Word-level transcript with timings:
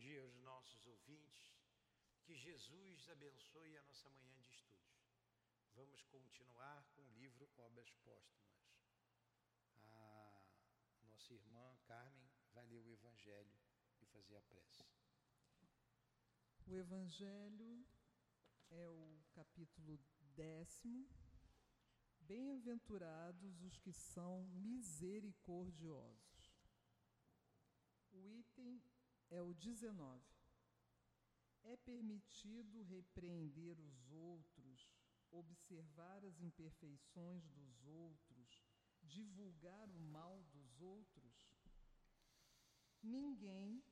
dia 0.00 0.22
aos 0.22 0.36
nossos 0.38 0.86
ouvintes. 0.86 1.54
Que 2.24 2.34
Jesus 2.34 3.08
abençoe 3.10 3.76
a 3.76 3.82
nossa 3.82 4.08
manhã 4.08 4.40
de 4.40 4.48
estudos. 4.48 5.04
Vamos 5.74 6.02
continuar 6.04 6.82
com 6.94 7.02
o 7.02 7.12
livro 7.12 7.50
Obras 7.58 7.92
Póstumas. 8.02 8.64
A 9.84 10.42
nossa 11.02 11.34
irmã 11.34 11.76
Carmen 11.84 12.30
vai 12.52 12.64
ler 12.66 12.80
o 12.80 12.90
Evangelho 12.90 13.60
e 14.00 14.06
fazer 14.06 14.36
a 14.36 14.42
prece. 14.42 14.88
O 16.66 16.74
Evangelho 16.74 17.86
é 18.70 18.88
o 18.88 19.22
capítulo 19.32 20.00
décimo. 20.34 21.06
Bem-aventurados 22.20 23.60
os 23.62 23.76
que 23.76 23.92
são 23.92 24.46
misericordiosos. 24.46 26.40
O 28.12 28.26
item 28.26 28.80
é 29.30 29.40
o 29.40 29.54
19. 29.54 30.22
É 31.62 31.76
permitido 31.76 32.82
repreender 32.82 33.78
os 33.80 34.10
outros, 34.10 34.90
observar 35.30 36.24
as 36.24 36.40
imperfeições 36.40 37.46
dos 37.48 37.84
outros, 37.86 38.62
divulgar 39.02 39.88
o 39.90 40.00
mal 40.00 40.42
dos 40.44 40.80
outros? 40.80 41.48
Ninguém, 43.02 43.82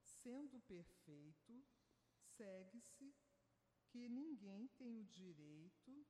sendo 0.00 0.60
perfeito, 0.60 1.64
segue-se 2.36 3.14
que 3.88 4.08
ninguém 4.08 4.66
tem 4.68 4.98
o 4.98 5.04
direito 5.04 6.06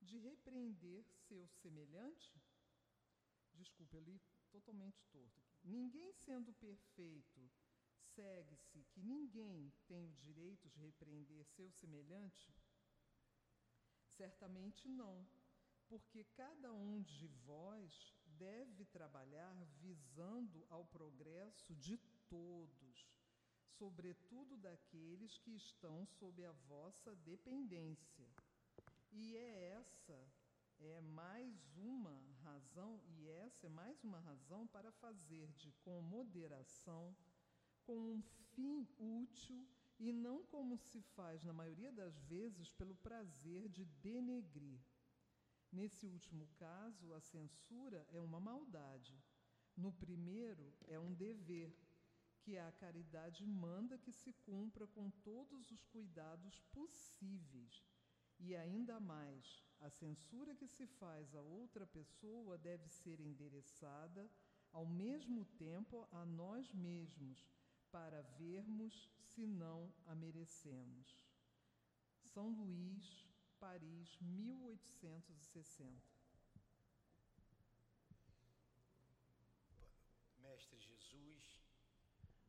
de 0.00 0.18
repreender 0.18 1.04
seu 1.26 1.46
semelhante? 1.48 2.40
Desculpe, 3.54 3.96
eu 3.96 4.02
li 4.02 4.20
totalmente 4.50 5.04
torto. 5.10 5.40
Aqui. 5.40 5.68
Ninguém 5.68 6.12
sendo 6.12 6.52
perfeito, 6.54 7.50
segue-se 8.18 8.82
que 8.90 9.00
ninguém 9.00 9.72
tem 9.86 10.04
o 10.08 10.16
direito 10.16 10.68
de 10.68 10.80
repreender 10.80 11.44
seu 11.46 11.70
semelhante? 11.70 12.52
Certamente 14.16 14.88
não, 14.88 15.24
porque 15.88 16.24
cada 16.24 16.72
um 16.72 17.00
de 17.00 17.28
vós 17.46 18.12
deve 18.26 18.84
trabalhar 18.86 19.54
visando 19.80 20.66
ao 20.68 20.84
progresso 20.84 21.76
de 21.76 21.96
todos, 22.28 23.08
sobretudo 23.78 24.56
daqueles 24.56 25.38
que 25.38 25.54
estão 25.54 26.04
sob 26.04 26.44
a 26.44 26.52
vossa 26.66 27.14
dependência. 27.14 28.28
E 29.12 29.36
é 29.36 29.78
essa 29.78 30.18
é 30.80 31.00
mais 31.00 31.76
uma 31.76 32.20
razão, 32.42 33.00
e 33.06 33.28
essa 33.28 33.66
é 33.66 33.70
mais 33.70 34.02
uma 34.02 34.18
razão 34.18 34.66
para 34.66 34.90
fazer 34.90 35.52
de 35.52 35.70
com 35.84 36.00
moderação 36.02 37.16
com 37.88 37.96
um 37.96 38.22
fim 38.52 38.86
útil 38.98 39.66
e 39.98 40.12
não 40.12 40.44
como 40.44 40.76
se 40.76 41.00
faz 41.16 41.42
na 41.42 41.54
maioria 41.54 41.90
das 41.90 42.18
vezes 42.18 42.70
pelo 42.70 42.94
prazer 42.94 43.66
de 43.70 43.86
denegrir. 43.86 44.78
Nesse 45.72 46.06
último 46.06 46.46
caso, 46.48 47.14
a 47.14 47.20
censura 47.20 48.06
é 48.10 48.20
uma 48.20 48.38
maldade. 48.38 49.18
No 49.74 49.90
primeiro, 49.90 50.70
é 50.86 50.98
um 51.00 51.14
dever, 51.14 51.74
que 52.42 52.58
a 52.58 52.70
caridade 52.72 53.46
manda 53.46 53.96
que 53.96 54.12
se 54.12 54.34
cumpra 54.34 54.86
com 54.86 55.10
todos 55.10 55.70
os 55.70 55.82
cuidados 55.86 56.60
possíveis. 56.70 57.86
E 58.38 58.54
ainda 58.54 59.00
mais, 59.00 59.64
a 59.80 59.88
censura 59.88 60.54
que 60.54 60.66
se 60.66 60.86
faz 60.86 61.34
a 61.34 61.40
outra 61.40 61.86
pessoa 61.86 62.58
deve 62.58 62.86
ser 62.86 63.18
endereçada 63.18 64.30
ao 64.72 64.84
mesmo 64.84 65.46
tempo 65.56 66.06
a 66.12 66.26
nós 66.26 66.70
mesmos 66.74 67.48
para 67.90 68.22
vermos 68.38 69.08
se 69.16 69.46
não 69.46 69.92
a 70.06 70.14
merecemos. 70.14 71.24
São 72.22 72.50
Luís, 72.50 73.26
Paris, 73.58 74.16
1860. 74.20 76.18
Mestre 80.38 80.78
Jesus, 80.80 81.60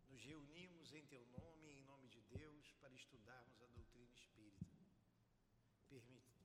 nos 0.09 0.23
reunimos 0.23 0.93
em 0.93 1.05
Teu 1.07 1.25
nome 1.27 1.67
e 1.67 1.79
em 1.79 1.81
nome 1.83 2.07
de 2.09 2.21
Deus 2.23 2.71
para 2.79 2.93
estudarmos 2.93 3.61
a 3.61 3.67
doutrina 3.67 4.13
espírita. 4.13 4.67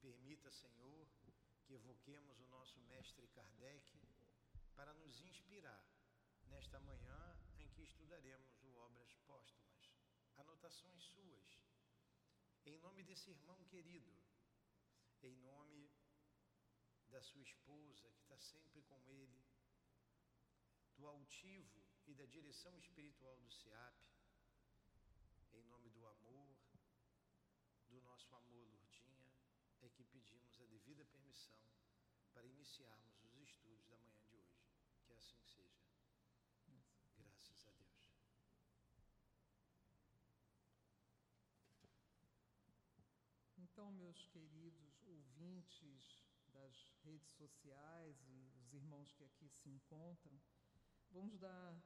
Permita, 0.01 0.51
Senhor, 0.51 1.09
que 1.65 1.75
evoquemos 1.75 2.39
o 2.41 2.47
nosso 2.49 2.79
Mestre 2.83 3.27
Kardec 3.29 3.99
para 4.75 4.93
nos 4.95 5.21
inspirar 5.21 5.85
nesta 6.47 6.79
manhã 6.81 7.37
que 7.75 7.83
estudaremos 7.83 8.63
o 8.63 8.77
Obras 8.77 9.13
Póstumas. 9.27 9.93
Anotações 10.37 11.03
suas. 11.03 11.61
Em 12.65 12.79
nome 12.79 13.03
desse 13.03 13.31
irmão 13.31 13.63
querido, 13.65 14.13
em 15.23 15.37
nome 15.39 15.91
da 17.09 17.21
sua 17.21 17.43
esposa 17.43 18.11
que 18.13 18.21
está 18.23 18.39
sempre 18.39 18.83
com 18.83 19.01
ele, 19.07 19.45
do 20.97 21.07
altivo 21.07 21.83
e 22.07 22.15
da 22.15 22.27
direção 22.27 22.79
espiritual 22.79 23.37
do 23.39 23.51
SEAP, 23.51 23.99
em 25.53 25.65
nome 25.65 25.91
do 25.91 26.07
amor, 26.07 26.57
do 27.89 28.01
nosso 28.01 28.35
amor, 28.35 28.67
Lourdinha, 28.69 29.29
é 29.81 29.89
que 29.89 30.05
pedimos 30.05 30.59
a 30.61 30.67
devida 30.67 31.05
permissão 31.05 31.63
para 32.33 32.47
iniciarmos 32.47 33.23
os 33.23 33.37
estudos 33.39 33.87
da 33.87 33.97
manhã 33.99 34.21
de 34.25 34.37
hoje. 34.37 34.65
Que 35.05 35.13
assim 35.13 35.45
seja. 35.45 35.85
Graças 37.17 37.69
a 37.69 37.73
Deus. 37.73 38.05
Então, 43.85 43.93
meus 43.97 44.25
queridos 44.29 45.03
ouvintes 45.07 46.25
das 46.55 46.89
redes 47.05 47.31
sociais 47.33 48.17
e 48.31 48.51
os 48.63 48.73
irmãos 48.73 49.13
que 49.13 49.23
aqui 49.23 49.47
se 49.47 49.69
encontram, 49.69 50.41
vamos 51.11 51.39
dar 51.39 51.79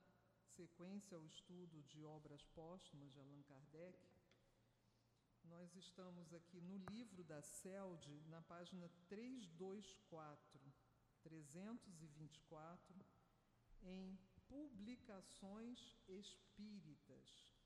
sequência 0.46 1.16
ao 1.16 1.26
estudo 1.26 1.82
de 1.82 2.04
obras 2.04 2.44
póstumas 2.54 3.12
de 3.12 3.18
Allan 3.18 3.42
Kardec. 3.42 3.98
Nós 5.42 5.74
estamos 5.74 6.32
aqui 6.32 6.60
no 6.60 6.76
livro 6.76 7.24
da 7.24 7.42
CELD, 7.42 8.22
na 8.28 8.42
página 8.42 8.88
324, 9.08 10.72
324, 11.24 13.04
em 13.82 14.16
Publicações 14.46 15.98
Espíritas. 16.06 17.57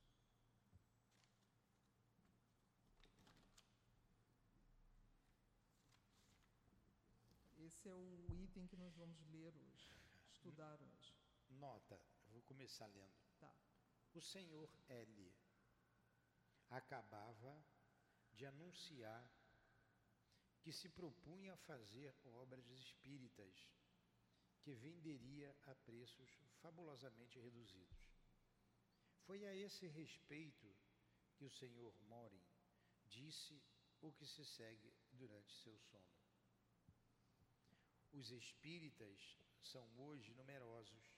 Esse 7.72 7.88
é 7.88 7.94
o 7.94 8.34
item 8.44 8.66
que 8.66 8.76
nós 8.76 8.94
vamos 8.96 9.18
ler 9.28 9.56
hoje, 9.56 9.90
estudar 10.30 10.80
hoje. 10.80 11.16
Nota, 11.48 11.98
vou 12.26 12.42
começar 12.42 12.86
lendo. 12.86 13.16
Tá. 13.40 13.52
O 14.14 14.20
senhor 14.20 14.70
L 14.88 15.34
acabava 16.68 17.64
de 18.34 18.44
anunciar 18.46 19.28
que 20.60 20.72
se 20.72 20.88
propunha 20.88 21.54
a 21.54 21.56
fazer 21.56 22.14
obras 22.24 22.68
espíritas 22.68 23.68
que 24.60 24.74
venderia 24.74 25.56
a 25.62 25.74
preços 25.74 26.30
fabulosamente 26.60 27.40
reduzidos. 27.40 27.98
Foi 29.24 29.44
a 29.46 29.56
esse 29.56 29.88
respeito 29.88 30.72
que 31.34 31.44
o 31.44 31.50
senhor 31.50 31.92
Morin 32.02 32.46
disse 33.06 33.60
o 34.00 34.12
que 34.12 34.26
se 34.26 34.44
segue 34.44 34.94
durante 35.12 35.52
seu 35.52 35.76
sono. 35.78 36.11
Os 38.12 38.30
espíritas 38.30 39.38
são 39.62 39.88
hoje 39.98 40.34
numerosos, 40.34 41.16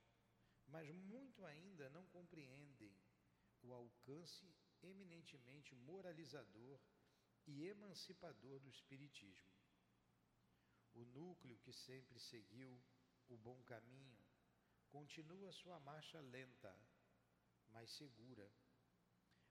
mas 0.66 0.88
muito 0.94 1.44
ainda 1.44 1.90
não 1.90 2.06
compreendem 2.06 2.96
o 3.62 3.72
alcance 3.72 4.54
eminentemente 4.80 5.74
moralizador 5.74 6.80
e 7.46 7.66
emancipador 7.66 8.60
do 8.60 8.68
Espiritismo. 8.68 9.52
O 10.94 11.04
núcleo 11.06 11.58
que 11.58 11.72
sempre 11.72 12.20
seguiu 12.20 12.80
o 13.28 13.36
bom 13.36 13.60
caminho, 13.64 14.24
continua 14.88 15.52
sua 15.52 15.80
marcha 15.80 16.20
lenta, 16.20 16.78
mas 17.70 17.90
segura. 17.90 18.48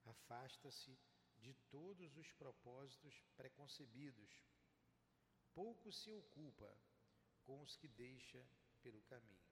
Afasta-se 0.05 0.97
de 1.37 1.53
todos 1.69 2.15
os 2.15 2.31
propósitos 2.33 3.21
preconcebidos. 3.35 4.31
Pouco 5.53 5.91
se 5.91 6.11
ocupa 6.13 6.73
com 7.45 7.61
os 7.61 7.75
que 7.75 7.87
deixa 7.87 8.45
pelo 8.81 9.01
caminho. 9.03 9.43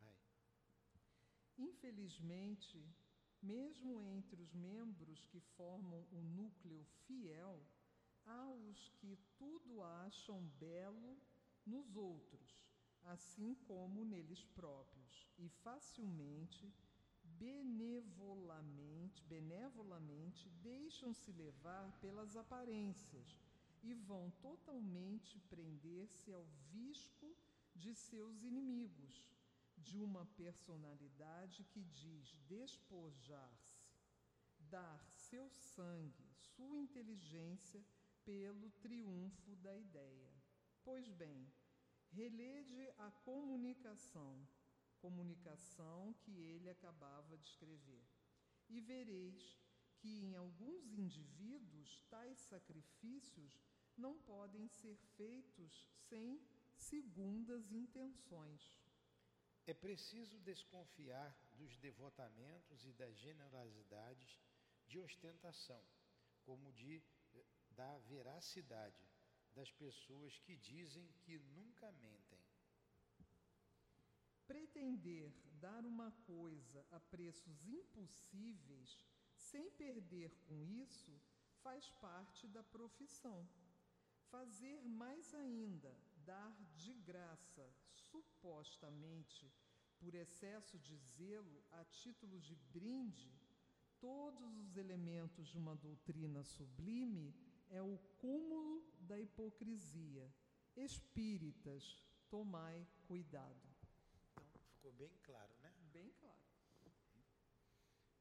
Vai. 0.00 0.16
Infelizmente, 1.58 2.86
mesmo 3.42 4.00
entre 4.00 4.42
os 4.42 4.54
membros 4.54 5.26
que 5.26 5.40
formam 5.40 6.06
o 6.12 6.22
núcleo 6.22 6.84
fiel, 7.06 7.62
há 8.24 8.50
os 8.50 8.88
que 9.00 9.18
tudo 9.36 9.82
acham 9.82 10.40
belo 10.58 11.18
nos 11.66 11.96
outros, 11.96 12.62
assim 13.02 13.54
como 13.66 14.04
neles 14.04 14.44
próprios, 14.44 15.28
e 15.38 15.48
facilmente 15.48 16.72
benevolamente, 17.22 19.22
benevolamente 19.24 20.48
deixam-se 20.50 21.32
levar 21.32 21.90
pelas 22.00 22.36
aparências 22.36 23.43
e 23.84 23.92
vão 23.94 24.30
totalmente 24.40 25.38
prender-se 25.40 26.32
ao 26.32 26.44
visco 26.72 27.36
de 27.74 27.94
seus 27.94 28.42
inimigos, 28.42 29.30
de 29.76 30.00
uma 30.00 30.24
personalidade 30.24 31.64
que 31.64 31.84
diz 31.84 32.34
despojar-se, 32.46 33.84
dar 34.58 35.04
seu 35.12 35.50
sangue, 35.50 36.32
sua 36.34 36.78
inteligência 36.78 37.84
pelo 38.24 38.70
triunfo 38.70 39.54
da 39.56 39.76
ideia. 39.76 40.32
Pois 40.82 41.10
bem, 41.10 41.52
relede 42.10 42.88
a 42.96 43.10
comunicação, 43.10 44.48
comunicação 44.98 46.14
que 46.20 46.38
ele 46.38 46.70
acabava 46.70 47.36
de 47.36 47.46
escrever, 47.48 48.06
e 48.70 48.80
vereis 48.80 49.58
que 49.98 50.20
em 50.20 50.34
alguns 50.34 50.92
indivíduos 50.92 52.02
tais 52.08 52.38
sacrifícios 52.38 53.62
não 53.96 54.18
podem 54.20 54.66
ser 54.68 54.96
feitos 55.16 55.86
sem 56.08 56.40
segundas 56.76 57.70
intenções. 57.72 58.76
É 59.66 59.72
preciso 59.72 60.38
desconfiar 60.40 61.34
dos 61.54 61.76
devotamentos 61.78 62.84
e 62.84 62.92
das 62.92 63.16
generosidades 63.16 64.40
de 64.86 64.98
ostentação, 64.98 65.82
como 66.44 66.72
de 66.72 67.02
da 67.70 67.98
veracidade 67.98 69.04
das 69.54 69.70
pessoas 69.72 70.38
que 70.38 70.56
dizem 70.56 71.08
que 71.22 71.38
nunca 71.38 71.90
mentem. 71.92 72.40
Pretender 74.46 75.32
dar 75.54 75.84
uma 75.86 76.12
coisa 76.26 76.86
a 76.90 77.00
preços 77.00 77.66
impossíveis, 77.66 78.98
sem 79.34 79.70
perder 79.72 80.30
com 80.46 80.62
isso, 80.64 81.20
faz 81.62 81.88
parte 81.92 82.46
da 82.48 82.62
profissão. 82.62 83.48
Fazer 84.44 84.82
mais 84.84 85.32
ainda, 85.32 85.90
dar 86.16 86.54
de 86.74 86.92
graça, 86.92 87.66
supostamente, 87.94 89.50
por 89.98 90.14
excesso 90.14 90.78
de 90.78 90.98
zelo, 90.98 91.64
a 91.70 91.82
título 91.84 92.38
de 92.38 92.54
brinde, 92.54 93.32
todos 93.98 94.58
os 94.58 94.76
elementos 94.76 95.48
de 95.48 95.56
uma 95.56 95.74
doutrina 95.74 96.44
sublime, 96.44 97.34
é 97.70 97.80
o 97.80 97.96
cúmulo 98.18 98.84
da 99.00 99.18
hipocrisia. 99.18 100.30
Espíritas, 100.76 102.04
tomai 102.28 102.86
cuidado. 103.06 103.66
Então, 104.32 104.62
ficou 104.72 104.92
bem 104.92 105.16
claro, 105.22 105.54
né? 105.62 105.72
Bem 105.90 106.12
claro. 106.20 106.44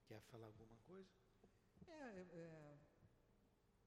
Quer 0.08 0.22
falar 0.22 0.46
alguma 0.46 0.78
coisa? 0.86 1.12
É, 1.86 2.26
é 2.32 2.83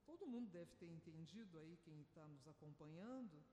todo 0.07 0.27
mundo 0.27 0.49
deve 0.51 0.73
ter 0.77 0.87
entendido 0.87 1.59
aí, 1.59 1.77
quem 1.79 2.01
está 2.01 2.27
nos 2.29 2.47
acompanhando, 2.47 3.45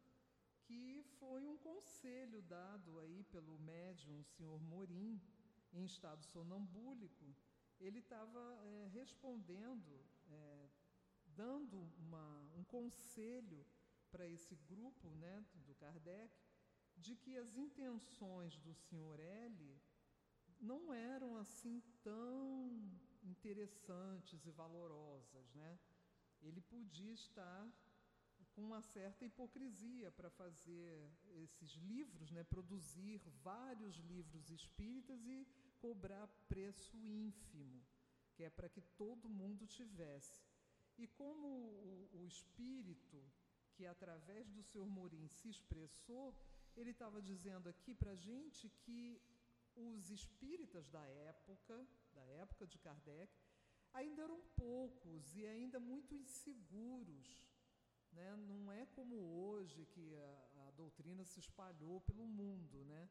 que 0.61 1.03
foi 1.19 1.45
um 1.47 1.57
conselho 1.57 2.41
dado 2.43 2.99
aí 2.99 3.23
pelo 3.23 3.57
médium 3.59 4.23
senhor 4.23 4.61
Morim, 4.61 5.19
em 5.73 5.83
estado 5.83 6.23
sonambúlico. 6.23 7.35
Ele 7.79 7.99
estava 7.99 8.39
é, 8.63 8.87
respondendo, 8.93 10.05
é, 10.29 10.69
dando 11.25 11.79
uma, 11.97 12.51
um 12.55 12.63
conselho 12.63 13.65
para 14.11 14.27
esse 14.27 14.55
grupo 14.55 15.09
né, 15.15 15.43
do 15.65 15.73
Kardec, 15.75 16.31
de 16.95 17.15
que 17.15 17.35
as 17.35 17.55
intenções 17.55 18.55
do 18.59 18.73
senhor 18.75 19.19
L 19.19 19.81
não 20.59 20.93
eram 20.93 21.35
assim 21.35 21.81
tão 22.03 22.69
interessantes 23.23 24.45
e 24.45 24.51
valorosas, 24.51 25.51
né? 25.55 25.79
Ele 26.43 26.61
podia 26.61 27.13
estar 27.13 27.61
com 28.53 28.61
uma 28.61 28.81
certa 28.81 29.25
hipocrisia 29.25 30.11
para 30.11 30.29
fazer 30.29 31.09
esses 31.43 31.71
livros, 31.91 32.31
né? 32.31 32.43
Produzir 32.43 33.19
vários 33.41 33.95
livros 33.97 34.49
espíritas 34.49 35.25
e 35.25 35.47
cobrar 35.79 36.27
preço 36.47 36.95
ínfimo, 37.05 37.83
que 38.33 38.43
é 38.43 38.49
para 38.49 38.69
que 38.69 38.81
todo 38.81 39.29
mundo 39.29 39.65
tivesse. 39.65 40.41
E 40.97 41.07
como 41.07 41.47
o, 41.47 42.09
o 42.19 42.25
espírito 42.25 43.19
que 43.73 43.85
através 43.85 44.47
do 44.49 44.61
Sr. 44.61 44.85
Morim 44.85 45.27
se 45.27 45.49
expressou, 45.49 46.35
ele 46.75 46.91
estava 46.91 47.21
dizendo 47.21 47.67
aqui 47.67 47.93
para 47.93 48.11
a 48.11 48.15
gente 48.15 48.69
que 48.69 49.19
os 49.75 50.11
espíritas 50.11 50.87
da 50.89 51.03
época, 51.07 51.75
da 52.13 52.23
época 52.43 52.67
de 52.67 52.77
Kardec, 52.77 53.33
ainda 53.93 54.23
eram 54.23 54.41
poucos 54.55 55.35
e 55.35 55.45
ainda 55.45 55.79
muito 55.79 56.13
inseguros. 56.13 57.47
Né? 58.11 58.35
Não 58.35 58.71
é 58.71 58.85
como 58.87 59.15
hoje 59.15 59.85
que 59.85 60.15
a, 60.15 60.67
a 60.67 60.71
doutrina 60.71 61.23
se 61.25 61.39
espalhou 61.39 62.01
pelo 62.01 62.27
mundo. 62.27 62.83
Né? 62.85 63.09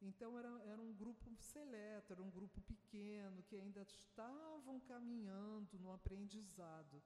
Então 0.00 0.38
era, 0.38 0.50
era 0.64 0.80
um 0.80 0.92
grupo 0.92 1.34
seleto, 1.40 2.12
era 2.12 2.22
um 2.22 2.30
grupo 2.30 2.60
pequeno, 2.62 3.42
que 3.42 3.56
ainda 3.56 3.82
estavam 3.82 4.80
caminhando 4.80 5.78
no 5.78 5.92
aprendizado. 5.92 7.02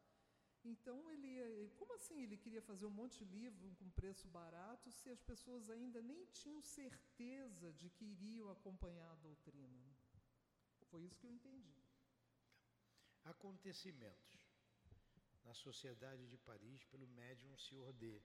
Então 0.64 1.08
ele, 1.11 1.70
como 1.76 1.94
assim 1.94 2.20
ele 2.22 2.37
queria 2.37 2.61
fazer 2.61 2.84
um 2.84 2.90
monte 2.90 3.25
de 3.25 3.25
livro 3.25 3.75
com 3.78 3.88
preço 3.90 4.26
barato 4.28 4.90
se 4.90 5.08
as 5.08 5.22
pessoas 5.22 5.70
ainda 5.70 6.02
nem 6.02 6.26
tinham 6.26 6.61
certeza 6.61 7.72
de 7.72 7.88
que 7.88 8.04
iriam 8.04 8.50
acompanhar 8.50 9.11
a 9.12 9.16
doutrina? 9.16 9.87
Foi 10.90 11.04
isso 11.04 11.19
que 11.19 11.26
eu 11.26 11.31
entendi. 11.31 11.77
Acontecimentos 13.28 14.40
na 15.44 15.52
Sociedade 15.52 16.26
de 16.28 16.38
Paris 16.38 16.82
pelo 16.84 17.06
médium 17.08 17.54
Sr. 17.58 17.92
D, 17.92 18.22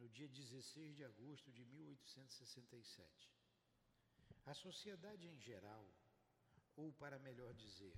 no 0.00 0.08
dia 0.08 0.28
16 0.28 0.96
de 0.96 1.04
agosto 1.04 1.52
de 1.52 1.64
1867. 1.64 3.32
A 4.44 4.52
sociedade 4.52 5.28
em 5.28 5.38
geral, 5.38 5.88
ou 6.74 6.92
para 6.94 7.20
melhor 7.20 7.54
dizer, 7.54 7.96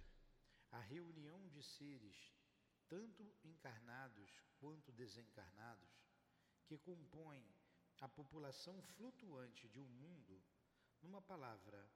a 0.70 0.80
reunião 0.80 1.48
de 1.48 1.62
seres 1.62 2.34
tanto 2.88 3.34
encarnados 3.42 4.30
quanto 4.58 4.92
desencarnados, 4.92 5.90
que 6.66 6.76
compõem 6.76 7.42
a 8.00 8.08
população 8.08 8.82
flutuante 8.82 9.66
de 9.68 9.80
um 9.80 9.88
mundo, 9.88 10.42
numa 11.00 11.22
palavra, 11.22 11.90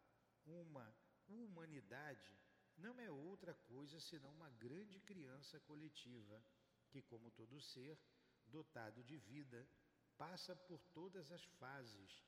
uma 0.47 0.95
humanidade, 1.29 2.42
não 2.77 3.01
é 3.01 3.11
outra 3.11 3.55
coisa 3.55 4.01
senão 4.01 4.31
uma 4.31 4.51
grande 4.51 5.01
criança 5.01 5.61
coletiva 5.61 6.43
que, 6.89 7.03
como 7.03 7.31
todo 7.31 7.61
ser 7.61 7.99
dotado 8.47 9.03
de 9.03 9.17
vida, 9.17 9.69
passa 10.17 10.55
por 10.55 10.81
todas 10.93 11.31
as 11.33 11.45
fases 11.59 12.23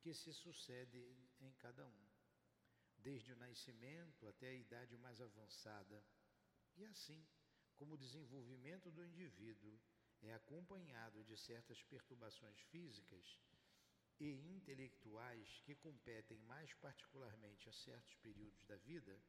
que 0.00 0.12
se 0.14 0.32
sucedem 0.32 1.16
em 1.40 1.52
cada 1.54 1.86
um, 1.86 2.08
desde 2.98 3.32
o 3.32 3.36
nascimento 3.36 4.26
até 4.26 4.48
a 4.48 4.54
idade 4.54 4.96
mais 4.96 5.20
avançada, 5.20 6.04
e 6.76 6.84
assim 6.84 7.26
como 7.76 7.94
o 7.94 7.98
desenvolvimento 7.98 8.90
do 8.90 9.04
indivíduo 9.04 9.80
é 10.20 10.34
acompanhado 10.34 11.22
de 11.24 11.36
certas 11.36 11.80
perturbações 11.84 12.58
físicas 12.70 13.38
e 14.18 14.32
intelectuais 14.50 15.60
que 15.64 15.76
competem 15.76 16.38
mais 16.40 16.74
particularmente 16.74 17.68
a 17.68 17.72
certos 17.72 18.14
períodos 18.16 18.64
da 18.64 18.76
vida, 18.76 19.20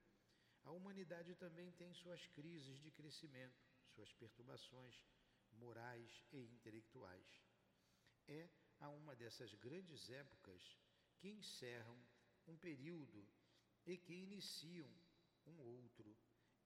a 0.70 0.72
humanidade 0.72 1.34
também 1.34 1.72
tem 1.72 1.92
suas 1.96 2.28
crises 2.28 2.80
de 2.80 2.92
crescimento, 2.92 3.60
suas 3.96 4.14
perturbações 4.14 5.04
morais 5.54 6.24
e 6.32 6.46
intelectuais. 6.54 7.44
É 8.28 8.48
a 8.80 8.88
uma 8.90 9.16
dessas 9.16 9.52
grandes 9.56 10.12
épocas 10.12 10.62
que 11.18 11.28
encerram 11.28 12.00
um 12.46 12.56
período 12.56 13.28
e 13.84 13.98
que 13.98 14.14
iniciam 14.14 14.88
um 15.48 15.60
outro. 15.60 16.16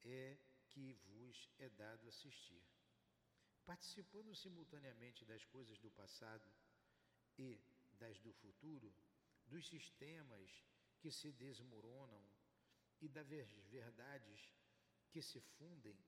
É 0.04 0.38
que 0.68 0.92
vos 1.06 1.50
é 1.58 1.70
dado 1.70 2.06
assistir. 2.10 2.62
Participando 3.66 4.36
simultaneamente 4.36 5.24
das 5.24 5.46
coisas 5.46 5.80
do 5.80 5.90
passado 5.92 6.52
e 7.38 7.58
das 7.94 8.20
do 8.20 8.34
futuro, 8.34 8.94
dos 9.46 9.66
sistemas 9.66 10.52
que 11.00 11.10
se 11.10 11.32
desmoronam 11.32 12.33
e 13.04 13.10
das 13.10 13.28
verdades 13.28 14.50
que 15.12 15.22
se 15.22 15.42
fundem, 15.42 16.00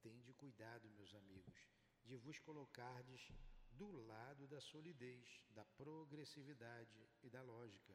tende 0.00 0.32
cuidado, 0.32 0.88
meus 0.88 1.14
amigos, 1.14 1.68
de 2.02 2.16
vos 2.16 2.38
colocardes 2.38 3.30
do 3.72 3.90
lado 4.06 4.48
da 4.48 4.58
solidez, 4.58 5.44
da 5.50 5.66
progressividade 5.76 7.06
e 7.22 7.28
da 7.28 7.42
lógica, 7.42 7.94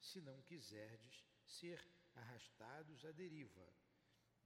se 0.00 0.18
não 0.22 0.40
quiserdes 0.44 1.26
ser 1.44 1.86
arrastados 2.14 3.04
à 3.04 3.12
deriva 3.12 3.70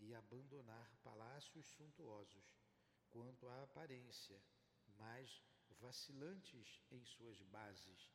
e 0.00 0.12
abandonar 0.17 0.93
palácios 1.05 1.64
suntuosos, 1.76 2.45
quanto 3.09 3.47
à 3.47 3.62
aparência, 3.62 4.43
mas 4.99 5.41
vacilantes 5.79 6.83
em 6.91 7.05
suas 7.05 7.41
bases, 7.43 8.11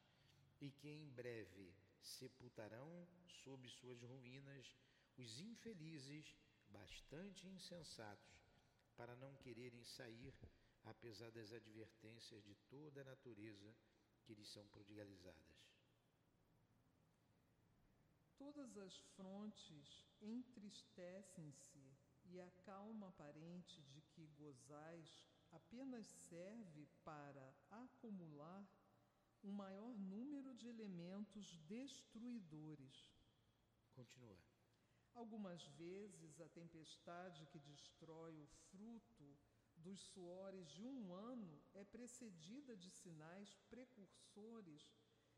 e 0.59 0.69
que 0.69 0.89
em 0.89 1.07
breve 1.11 1.73
sepultarão 2.01 3.07
sob 3.43 3.69
suas 3.69 4.01
ruínas 4.01 4.75
os 5.17 5.39
infelizes, 5.39 6.35
bastante 6.69 7.47
insensatos, 7.47 8.37
para 8.95 9.15
não 9.15 9.35
quererem 9.35 9.83
sair, 9.83 10.33
apesar 10.83 11.31
das 11.31 11.51
advertências 11.51 12.43
de 12.43 12.55
toda 12.69 13.01
a 13.01 13.05
natureza 13.05 13.75
que 14.23 14.33
lhes 14.33 14.49
são 14.49 14.67
prodigalizadas. 14.67 15.57
Todas 18.37 18.77
as 18.77 18.97
frontes 19.15 20.05
entristecem-se 20.21 21.97
e 22.25 22.39
a 22.39 22.49
calma 22.65 23.07
aparente 23.09 23.81
de 23.83 24.01
que 24.01 24.27
gozais 24.27 25.25
apenas 25.51 26.05
serve 26.29 26.87
para 27.03 27.55
acumular 27.71 28.67
um 29.43 29.51
maior 29.51 29.97
número 29.97 30.53
de 30.55 30.67
elementos 30.67 31.57
destruidores. 31.67 33.11
Continua. 33.93 34.37
Algumas 35.17 35.63
vezes 35.79 36.39
a 36.39 36.47
tempestade 36.49 37.47
que 37.47 37.57
destrói 37.57 38.39
o 38.39 38.45
fruto 38.69 39.35
dos 39.75 39.99
suores 39.99 40.69
de 40.69 40.85
um 40.85 41.11
ano 41.11 41.59
é 41.73 41.83
precedida 41.83 42.77
de 42.77 42.91
sinais 42.91 43.55
precursores 43.67 44.87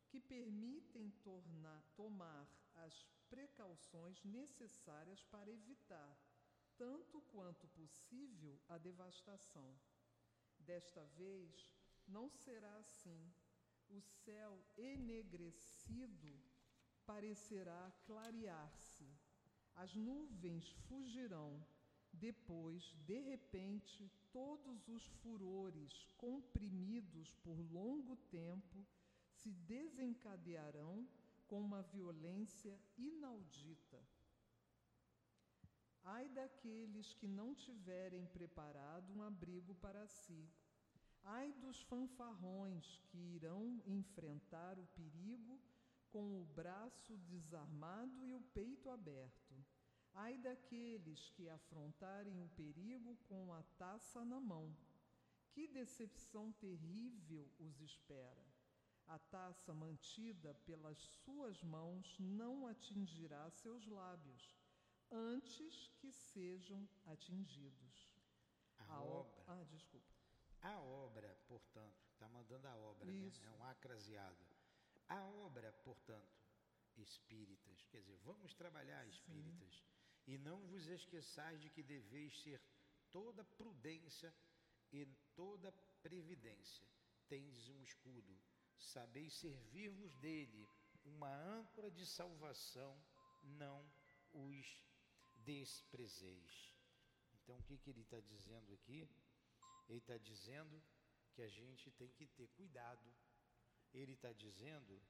que 0.10 0.20
permitem 0.20 1.10
tornar, 1.24 1.82
tomar 1.96 2.46
as 2.76 3.08
precauções 3.30 4.22
necessárias 4.26 5.24
para 5.24 5.50
evitar, 5.50 6.14
tanto 6.78 7.22
quanto 7.22 7.66
possível, 7.70 8.60
a 8.68 8.78
devastação. 8.78 9.74
Desta 10.60 11.06
vez, 11.06 11.74
não 12.06 12.30
será 12.30 12.76
assim. 12.80 13.34
O 13.88 14.02
céu 14.02 14.62
enegrecido 14.78 16.38
parecerá 17.06 17.92
clarear-se. 18.06 19.19
As 19.84 19.96
nuvens 19.96 20.70
fugirão. 20.88 21.66
Depois, 22.12 22.84
de 23.06 23.20
repente, 23.22 24.12
todos 24.30 24.90
os 24.90 25.06
furores 25.22 26.06
comprimidos 26.18 27.32
por 27.44 27.58
longo 27.72 28.18
tempo 28.30 28.86
se 29.30 29.54
desencadearão 29.54 31.08
com 31.48 31.62
uma 31.62 31.82
violência 31.82 32.78
inaudita. 32.98 34.00
Ai 36.04 36.28
daqueles 36.28 37.14
que 37.14 37.28
não 37.28 37.56
tiverem 37.56 38.26
preparado 38.26 39.14
um 39.14 39.22
abrigo 39.22 39.74
para 39.76 40.06
si. 40.08 40.50
Ai 41.24 41.54
dos 41.54 41.82
fanfarrões 41.84 43.00
que 43.08 43.18
irão 43.18 43.82
enfrentar 43.86 44.78
o 44.78 44.86
perigo 44.88 45.58
com 46.12 46.42
o 46.42 46.46
braço 46.46 47.16
desarmado 47.18 48.26
e 48.26 48.34
o 48.34 48.42
peito 48.42 48.90
aberto. 48.90 49.69
Ai 50.22 50.38
daqueles 50.38 51.30
que 51.30 51.48
afrontarem 51.48 52.42
o 52.42 52.50
perigo 52.50 53.16
com 53.30 53.54
a 53.54 53.64
taça 53.78 54.26
na 54.26 54.38
mão. 54.38 54.76
Que 55.54 55.66
decepção 55.66 56.52
terrível 56.52 57.50
os 57.58 57.80
espera! 57.80 58.46
A 59.08 59.18
taça 59.18 59.74
mantida 59.74 60.54
pelas 60.66 60.98
suas 61.24 61.64
mãos 61.64 62.18
não 62.20 62.68
atingirá 62.68 63.50
seus 63.50 63.88
lábios, 63.88 64.58
antes 65.10 65.88
que 65.96 66.12
sejam 66.12 66.88
atingidos. 67.06 68.12
A, 68.78 68.96
a 68.96 69.02
obra. 69.02 69.44
Ah, 69.48 69.64
desculpa. 69.70 70.14
A 70.62 70.82
obra, 70.82 71.34
portanto, 71.48 72.04
está 72.12 72.28
mandando 72.28 72.68
a 72.68 72.76
obra, 72.76 73.10
né? 73.10 73.32
é 73.42 73.52
um 73.52 73.64
acraseado. 73.64 74.46
A 75.08 75.24
obra, 75.24 75.72
portanto, 75.72 76.38
espíritas, 76.98 77.86
quer 77.86 78.02
dizer, 78.02 78.18
vamos 78.18 78.54
trabalhar 78.54 79.08
espíritas, 79.08 79.74
Sim. 79.74 79.99
E 80.30 80.38
não 80.38 80.60
vos 80.68 80.86
esqueçais 80.88 81.60
de 81.60 81.70
que 81.72 81.82
deveis 81.82 82.40
ser 82.44 82.62
toda 83.10 83.44
prudência 83.44 84.32
e 84.92 85.04
toda 85.36 85.72
previdência. 86.04 86.86
Tendes 87.28 87.68
um 87.70 87.82
escudo, 87.82 88.40
sabeis 88.78 89.34
servir-vos 89.34 90.14
dele, 90.18 90.70
uma 91.04 91.34
âncora 91.58 91.90
de 91.90 92.06
salvação, 92.06 92.94
não 93.42 93.84
os 94.32 94.68
desprezeis. 95.38 96.76
Então, 97.34 97.58
o 97.58 97.64
que, 97.64 97.80
que 97.80 97.90
ele 97.90 98.02
está 98.02 98.20
dizendo 98.20 98.72
aqui? 98.74 99.10
Ele 99.88 99.98
está 99.98 100.18
dizendo 100.18 100.80
que 101.34 101.42
a 101.42 101.50
gente 101.50 101.90
tem 101.94 102.10
que 102.12 102.28
ter 102.28 102.48
cuidado. 102.50 103.12
Ele 103.92 104.14
está 104.14 104.32
dizendo 104.32 105.02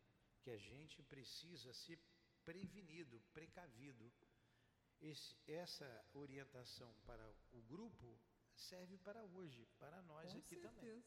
que 0.42 0.50
a 0.50 0.58
gente 0.58 1.04
precisa 1.04 1.74
ser 1.74 2.00
prevenido, 2.46 3.20
precavido. 3.34 4.10
Esse, 5.02 5.36
essa 5.48 6.06
orientação 6.14 6.94
para 7.06 7.26
o 7.52 7.62
grupo 7.62 8.20
serve 8.54 8.98
para 8.98 9.24
hoje, 9.24 9.66
para 9.78 10.02
nós 10.02 10.32
Com 10.32 10.40
aqui 10.40 10.56
certeza. 10.56 10.74
também 10.74 11.04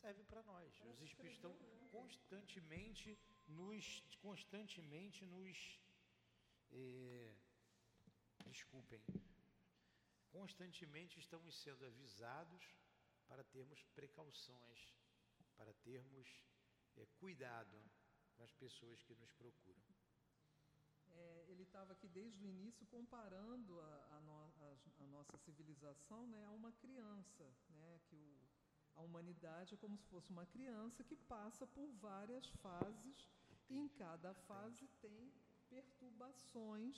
serve 0.00 0.24
para 0.24 0.42
nós. 0.42 0.80
Os 0.84 1.00
espíritos 1.00 1.36
estão 1.36 1.54
constantemente 1.90 3.18
nos, 3.46 4.02
constantemente 4.20 5.24
nos, 5.26 5.80
é, 6.70 7.34
desculpem, 8.46 9.02
constantemente 10.30 11.18
estamos 11.18 11.54
sendo 11.56 11.84
avisados 11.84 12.64
para 13.26 13.44
termos 13.44 13.82
precauções, 13.94 14.94
para 15.56 15.72
termos 15.74 16.26
é, 16.96 17.06
cuidado 17.18 17.82
com 18.36 18.44
as 18.44 18.52
pessoas 18.54 19.02
que 19.02 19.14
nos 19.14 19.32
procuram. 19.32 19.89
É, 21.16 21.44
ele 21.48 21.62
estava 21.62 21.92
aqui 21.92 22.08
desde 22.08 22.42
o 22.42 22.46
início 22.46 22.86
comparando 22.86 23.80
a, 23.80 24.16
a, 24.16 24.20
no, 24.20 24.32
a, 24.32 25.04
a 25.04 25.06
nossa 25.06 25.36
civilização 25.38 26.26
né, 26.26 26.44
a 26.44 26.50
uma 26.50 26.72
criança, 26.72 27.44
né, 27.70 28.00
que 28.08 28.16
o 28.16 28.50
a 29.00 29.02
humanidade 29.02 29.74
é 29.74 29.76
como 29.78 29.96
se 29.96 30.06
fosse 30.08 30.30
uma 30.30 30.44
criança 30.46 31.02
que 31.02 31.16
passa 31.16 31.66
por 31.66 31.88
várias 31.92 32.46
fases 32.62 33.28
e 33.68 33.78
em 33.78 33.88
cada 33.88 34.34
fase 34.34 34.86
tem 35.00 35.32
perturbações 35.70 36.96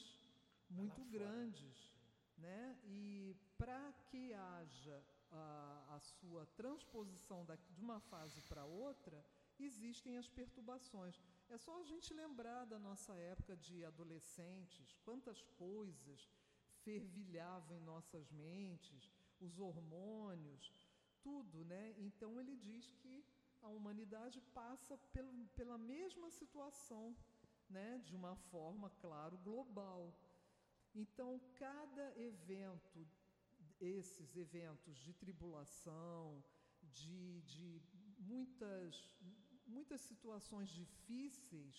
muito 0.68 1.04
grandes, 1.04 1.92
né? 2.38 2.76
E 2.84 3.36
para 3.56 3.92
que 4.06 4.32
haja 4.32 5.04
a, 5.30 5.96
a 5.96 6.00
sua 6.00 6.46
transposição 6.56 7.44
da, 7.44 7.56
de 7.56 7.80
uma 7.80 8.00
fase 8.00 8.40
para 8.42 8.64
outra, 8.64 9.24
existem 9.60 10.16
as 10.16 10.28
perturbações. 10.28 11.20
É 11.54 11.58
só 11.58 11.72
a 11.78 11.84
gente 11.84 12.14
lembrar 12.14 12.64
da 12.64 12.78
nossa 12.78 13.12
época 13.32 13.54
de 13.54 13.84
adolescentes, 13.84 14.94
quantas 15.04 15.42
coisas 15.64 16.20
fervilhavam 16.82 17.76
em 17.76 17.80
nossas 17.82 18.30
mentes, 18.30 19.10
os 19.38 19.58
hormônios, 19.58 20.72
tudo, 21.20 21.62
né? 21.66 21.94
Então 21.98 22.40
ele 22.40 22.56
diz 22.56 22.90
que 22.92 23.22
a 23.60 23.68
humanidade 23.68 24.40
passa 24.54 24.96
pelo, 25.12 25.46
pela 25.48 25.76
mesma 25.76 26.30
situação, 26.30 27.14
né? 27.68 28.00
De 28.06 28.16
uma 28.16 28.34
forma, 28.50 28.88
claro, 29.04 29.36
global. 29.36 30.02
Então 30.94 31.38
cada 31.56 32.18
evento, 32.18 33.06
esses 33.78 34.34
eventos 34.36 34.96
de 34.96 35.12
tribulação, 35.12 36.42
de, 36.82 37.42
de 37.42 37.82
muitas, 38.18 39.06
muitas 39.76 40.00
situações 40.10 40.68
difíceis, 40.80 41.76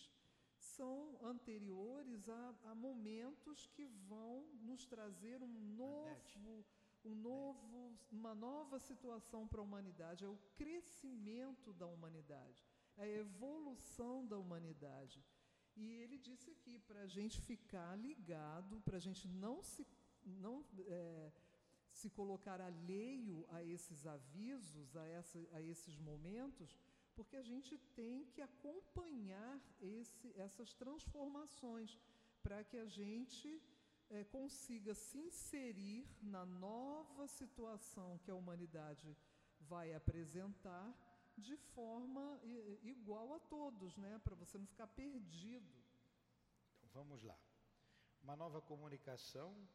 são 0.76 0.98
anteriores 1.34 2.22
a, 2.30 2.56
a 2.72 2.76
momentos 2.88 3.68
que 3.74 3.86
vão 4.12 4.36
nos 4.70 4.82
trazer 4.94 5.38
um 5.50 5.56
novo 5.84 6.66
um 7.06 7.16
novo, 7.16 7.98
uma 8.12 8.34
nova 8.34 8.80
situação 8.80 9.48
para 9.48 9.60
a 9.60 9.64
humanidade, 9.64 10.24
é 10.24 10.28
o 10.28 10.40
crescimento 10.56 11.74
da 11.74 11.86
humanidade, 11.86 12.64
é 12.98 13.04
a 13.04 13.08
evolução 13.08 14.26
da 14.26 14.38
humanidade. 14.38 15.24
E 15.76 15.86
ele 16.02 16.18
disse 16.18 16.50
aqui 16.52 16.80
para 16.80 17.02
a 17.02 17.08
gente 17.08 17.42
ficar 17.42 17.96
ligado, 17.98 18.80
para 18.82 18.98
a 18.98 19.00
gente 19.00 19.28
não 19.28 19.62
se, 19.64 19.86
não, 20.24 20.64
é, 20.86 21.32
se 21.90 22.10
colocar 22.10 22.62
alheio 22.62 23.46
a 23.50 23.64
esses 23.64 24.06
avisos, 24.06 24.96
a, 24.96 25.06
essa, 25.08 25.40
a 25.52 25.62
esses 25.62 25.98
momentos, 25.98 26.78
porque 27.16 27.36
a 27.36 27.44
gente 27.44 27.78
tem 27.96 28.26
que 28.26 28.42
acompanhar 28.42 29.60
esse, 29.80 30.34
essas 30.38 30.74
transformações 30.74 32.00
para 32.42 32.64
que 32.64 32.78
a 32.78 32.86
gente 32.86 33.62
é, 34.10 34.24
consiga 34.24 34.94
se 34.94 35.18
inserir 35.18 36.08
na 36.22 36.46
nova 36.46 37.28
situação 37.28 38.20
que 38.20 38.32
a 38.32 38.36
humanidade 38.36 39.16
vai 39.60 39.94
apresentar 39.94 40.86
de 41.38 41.56
forma 41.58 42.40
igual 42.84 43.34
a 43.34 43.40
todos, 43.40 43.98
né? 43.98 44.20
Para 44.24 44.36
você 44.36 44.58
não 44.58 44.68
ficar 44.68 44.88
perdido. 44.88 45.74
Então 46.78 46.90
vamos 46.94 47.24
lá. 47.24 47.38
Uma 48.22 48.36
nova 48.36 48.62
comunicação 48.62 49.68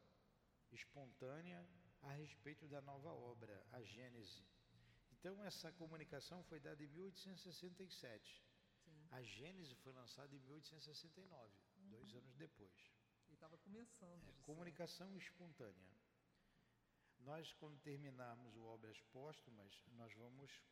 espontânea 0.71 1.67
a 2.03 2.13
respeito 2.13 2.69
da 2.69 2.81
nova 2.81 3.11
obra, 3.13 3.67
a 3.73 3.83
Gênese. 3.83 4.47
Então 5.19 5.43
essa 5.45 5.73
comunicação 5.73 6.43
foi 6.45 6.61
dada 6.61 6.83
em 6.83 6.87
1867. 6.89 8.45
Sim. 8.85 9.09
A 9.11 9.23
Gênese 9.23 9.75
foi 9.77 9.93
lançada 9.93 10.35
em 10.35 10.39
1869, 10.39 11.53
uhum. 11.77 11.89
dois 11.91 12.15
anos 12.15 12.37
depois. 12.37 12.79
Ele 13.27 13.35
estava 13.35 13.59
começando 13.59 13.89
começando. 13.99 14.29
É, 14.29 14.43
comunicação 14.43 15.17
espontânea. 15.17 15.99
Nós, 17.19 17.53
quando 17.55 17.79
terminarmos 17.81 18.57
o 18.57 18.65
Obras 18.65 19.01
Póstumas, 19.13 19.85
nós 19.93 20.13
vamos 20.15 20.63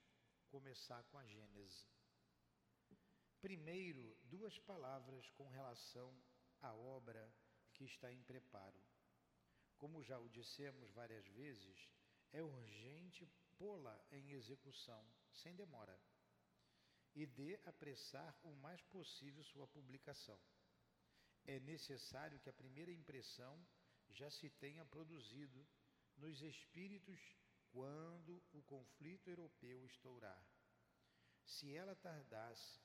começar 0.48 1.02
com 1.04 1.18
a 1.18 1.26
Gênese. 1.26 1.86
Primeiro, 3.40 4.16
duas 4.24 4.58
palavras 4.60 5.28
com 5.30 5.48
relação 5.48 6.16
à 6.62 6.72
obra 6.72 7.32
que 7.74 7.84
está 7.84 8.12
em 8.12 8.22
preparo. 8.22 8.80
Como 9.76 10.02
já 10.02 10.18
o 10.18 10.28
dissemos 10.28 10.90
várias 10.92 11.26
vezes, 11.28 11.90
é 12.32 12.42
urgente 12.42 13.28
pô-la 13.58 13.98
em 14.10 14.32
execução, 14.32 15.04
sem 15.32 15.54
demora, 15.54 15.98
e 17.14 17.26
de 17.26 17.58
apressar 17.64 18.38
o 18.42 18.54
mais 18.56 18.82
possível 18.84 19.42
sua 19.44 19.66
publicação. 19.66 20.38
É 21.44 21.58
necessário 21.60 22.40
que 22.40 22.48
a 22.48 22.52
primeira 22.52 22.92
impressão 22.92 23.66
já 24.10 24.30
se 24.30 24.50
tenha 24.50 24.84
produzido 24.84 25.66
nos 26.16 26.40
espíritos 26.42 27.20
quando 27.70 28.42
o 28.52 28.62
conflito 28.62 29.28
europeu 29.28 29.84
estourar. 29.84 30.44
Se 31.44 31.74
ela 31.74 31.94
tardasse, 31.94 32.80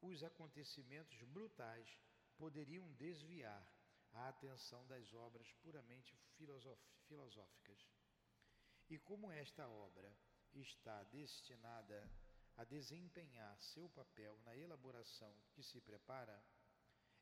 os 0.00 0.22
acontecimentos 0.22 1.22
brutais 1.24 1.88
poderiam 2.36 2.92
desviar 2.94 3.66
a 4.12 4.28
atenção 4.28 4.86
das 4.86 5.12
obras 5.14 5.52
puramente 5.62 6.16
filosóficas. 7.06 7.78
E 8.90 8.98
como 8.98 9.30
esta 9.30 9.66
obra 9.68 10.12
está 10.52 11.02
destinada 11.04 12.10
a 12.56 12.64
desempenhar 12.64 13.58
seu 13.60 13.88
papel 13.88 14.38
na 14.44 14.54
elaboração 14.56 15.34
que 15.52 15.62
se 15.62 15.80
prepara, 15.80 16.42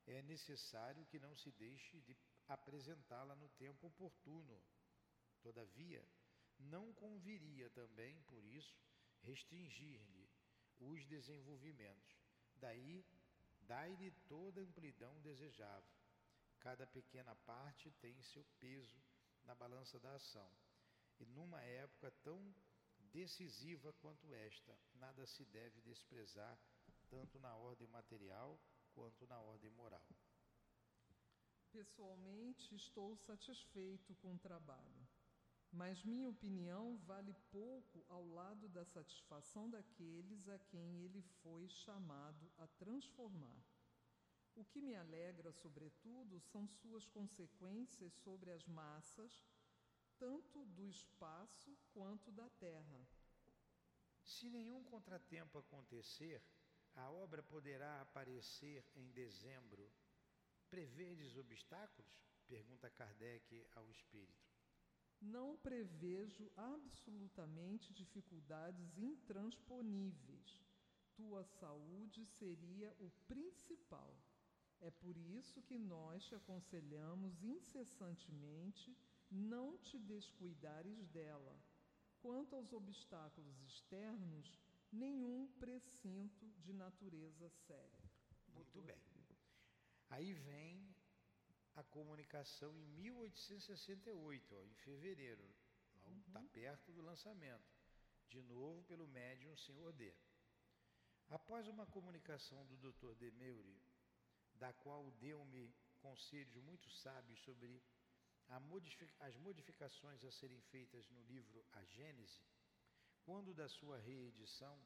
é 0.06 0.22
necessário 0.22 1.06
que 1.06 1.20
não 1.20 1.36
se 1.36 1.52
deixe 1.52 2.00
de 2.00 2.16
apresentá-la 2.48 3.36
no 3.36 3.48
tempo 3.50 3.86
oportuno 3.86 4.58
Todavia, 5.42 6.04
não 6.58 6.92
conviria 6.92 7.70
também, 7.70 8.20
por 8.22 8.44
isso, 8.44 8.76
restringir-lhe 9.22 10.28
os 10.80 11.06
desenvolvimentos. 11.06 12.18
Daí, 12.56 13.04
dai-lhe 13.62 14.10
toda 14.26 14.60
a 14.60 14.64
amplidão 14.64 15.20
desejável. 15.20 15.88
Cada 16.60 16.86
pequena 16.86 17.34
parte 17.36 17.90
tem 18.00 18.20
seu 18.22 18.44
peso 18.58 19.00
na 19.44 19.54
balança 19.54 19.98
da 20.00 20.12
ação. 20.14 20.50
E 21.18 21.26
numa 21.26 21.60
época 21.62 22.10
tão 22.22 22.54
decisiva 23.12 23.92
quanto 23.94 24.32
esta, 24.34 24.78
nada 24.94 25.26
se 25.26 25.44
deve 25.46 25.80
desprezar, 25.80 26.58
tanto 27.08 27.38
na 27.38 27.54
ordem 27.56 27.88
material 27.88 28.60
quanto 28.94 29.26
na 29.26 29.40
ordem 29.40 29.70
moral. 29.70 30.06
Pessoalmente, 31.70 32.74
estou 32.74 33.16
satisfeito 33.16 34.14
com 34.16 34.34
o 34.34 34.38
trabalho 34.38 35.08
mas 35.72 36.02
minha 36.02 36.28
opinião 36.28 36.96
vale 37.06 37.34
pouco 37.50 38.04
ao 38.08 38.26
lado 38.26 38.68
da 38.68 38.84
satisfação 38.84 39.68
daqueles 39.68 40.48
a 40.48 40.58
quem 40.58 41.02
ele 41.02 41.22
foi 41.42 41.68
chamado 41.68 42.50
a 42.56 42.66
transformar. 42.66 43.62
O 44.54 44.64
que 44.64 44.80
me 44.80 44.96
alegra, 44.96 45.52
sobretudo, 45.52 46.40
são 46.40 46.66
suas 46.66 47.06
consequências 47.06 48.12
sobre 48.14 48.50
as 48.50 48.66
massas, 48.66 49.44
tanto 50.18 50.64
do 50.66 50.88
espaço 50.88 51.76
quanto 51.92 52.30
da 52.32 52.48
terra. 52.50 53.08
Se 54.24 54.50
nenhum 54.50 54.82
contratempo 54.84 55.58
acontecer, 55.58 56.42
a 56.94 57.10
obra 57.10 57.42
poderá 57.42 58.00
aparecer 58.02 58.84
em 58.94 59.10
dezembro. 59.10 59.90
Prevedes 60.68 61.36
obstáculos? 61.36 62.28
Pergunta 62.46 62.90
Kardec 62.90 63.66
ao 63.74 63.88
espírito. 63.90 64.48
Não 65.20 65.56
prevejo 65.56 66.50
absolutamente 66.56 67.92
dificuldades 67.92 68.96
intransponíveis. 68.98 70.60
Tua 71.14 71.44
saúde 71.44 72.24
seria 72.24 72.94
o 73.00 73.10
principal. 73.26 74.16
É 74.80 74.90
por 74.90 75.16
isso 75.16 75.60
que 75.62 75.76
nós 75.78 76.24
te 76.24 76.34
aconselhamos 76.34 77.42
incessantemente 77.42 78.96
não 79.30 79.76
te 79.78 79.98
descuidares 79.98 81.06
dela. 81.08 81.56
Quanto 82.20 82.56
aos 82.56 82.72
obstáculos 82.72 83.60
externos, 83.62 84.58
nenhum 84.90 85.46
precinto 85.58 86.46
de 86.58 86.72
natureza 86.72 87.48
séria. 87.66 88.10
Muito 88.54 88.82
bem. 88.82 88.98
Aí 90.10 90.32
vem 90.32 90.94
a 91.76 91.82
comunicação 91.84 92.76
em 92.76 92.86
1868, 92.86 94.54
ó, 94.54 94.62
em 94.64 94.74
fevereiro. 94.74 95.44
Está 96.26 96.40
uhum. 96.40 96.48
perto 96.48 96.92
do 96.92 97.02
lançamento. 97.02 97.78
De 98.28 98.42
novo 98.42 98.82
pelo 98.84 99.06
médium 99.06 99.56
Senhor 99.56 99.92
D. 99.92 100.12
Após 101.28 101.68
uma 101.68 101.86
comunicação 101.86 102.66
do 102.66 102.76
Dr. 102.76 103.14
Demeure, 103.14 103.80
da 104.54 104.72
qual 104.72 105.10
deu-me 105.12 105.72
conselhos 106.00 106.56
muito 106.62 106.90
sábios 106.90 107.38
sobre 107.40 107.82
as 109.20 109.36
modificações 109.36 110.24
a 110.24 110.30
serem 110.30 110.60
feitas 110.62 111.08
no 111.10 111.22
livro 111.24 111.64
A 111.72 111.84
Gênese, 111.84 112.40
quando 113.24 113.52
da 113.54 113.68
sua 113.68 113.98
reedição, 113.98 114.78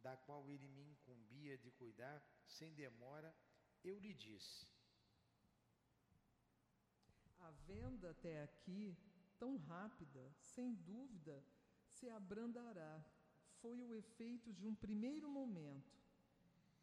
da 0.00 0.16
qual 0.16 0.50
ele 0.50 0.68
me 0.68 0.82
incumbia 0.82 1.56
de 1.58 1.70
cuidar 1.72 2.22
sem 2.46 2.74
demora, 2.74 3.34
eu 3.82 3.98
lhe 3.98 4.12
disse: 4.12 4.66
a 7.40 7.50
venda 7.66 8.10
até 8.10 8.42
aqui, 8.42 8.96
tão 9.38 9.56
rápida, 9.56 10.30
sem 10.40 10.74
dúvida, 10.74 11.42
se 11.86 12.08
abrandará. 12.10 13.02
Foi 13.60 13.80
o 13.80 13.94
efeito 13.94 14.52
de 14.52 14.66
um 14.66 14.74
primeiro 14.74 15.28
momento. 15.28 15.96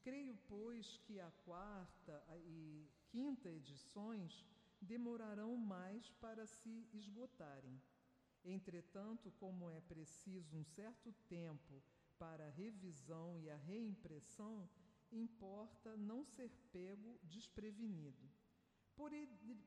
Creio, 0.01 0.35
pois, 0.47 0.97
que 1.05 1.19
a 1.19 1.31
quarta 1.45 2.23
e 2.45 2.89
quinta 3.11 3.49
edições 3.49 4.45
demorarão 4.81 5.55
mais 5.55 6.09
para 6.11 6.45
se 6.45 6.87
esgotarem. 6.93 7.81
Entretanto, 8.43 9.31
como 9.39 9.69
é 9.69 9.81
preciso 9.81 10.55
um 10.55 10.63
certo 10.63 11.11
tempo 11.27 11.83
para 12.17 12.47
a 12.47 12.51
revisão 12.51 13.39
e 13.39 13.49
a 13.49 13.57
reimpressão, 13.57 14.69
importa 15.11 15.97
não 15.97 16.23
ser 16.23 16.51
pego 16.71 17.19
desprevenido. 17.23 18.29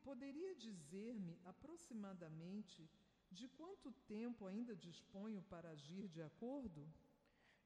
Poderia 0.03 0.55
dizer-me 0.55 1.39
aproximadamente 1.45 2.89
de 3.29 3.47
quanto 3.49 3.91
tempo 4.07 4.47
ainda 4.47 4.75
disponho 4.75 5.43
para 5.43 5.69
agir 5.69 6.07
de 6.07 6.21
acordo? 6.21 6.91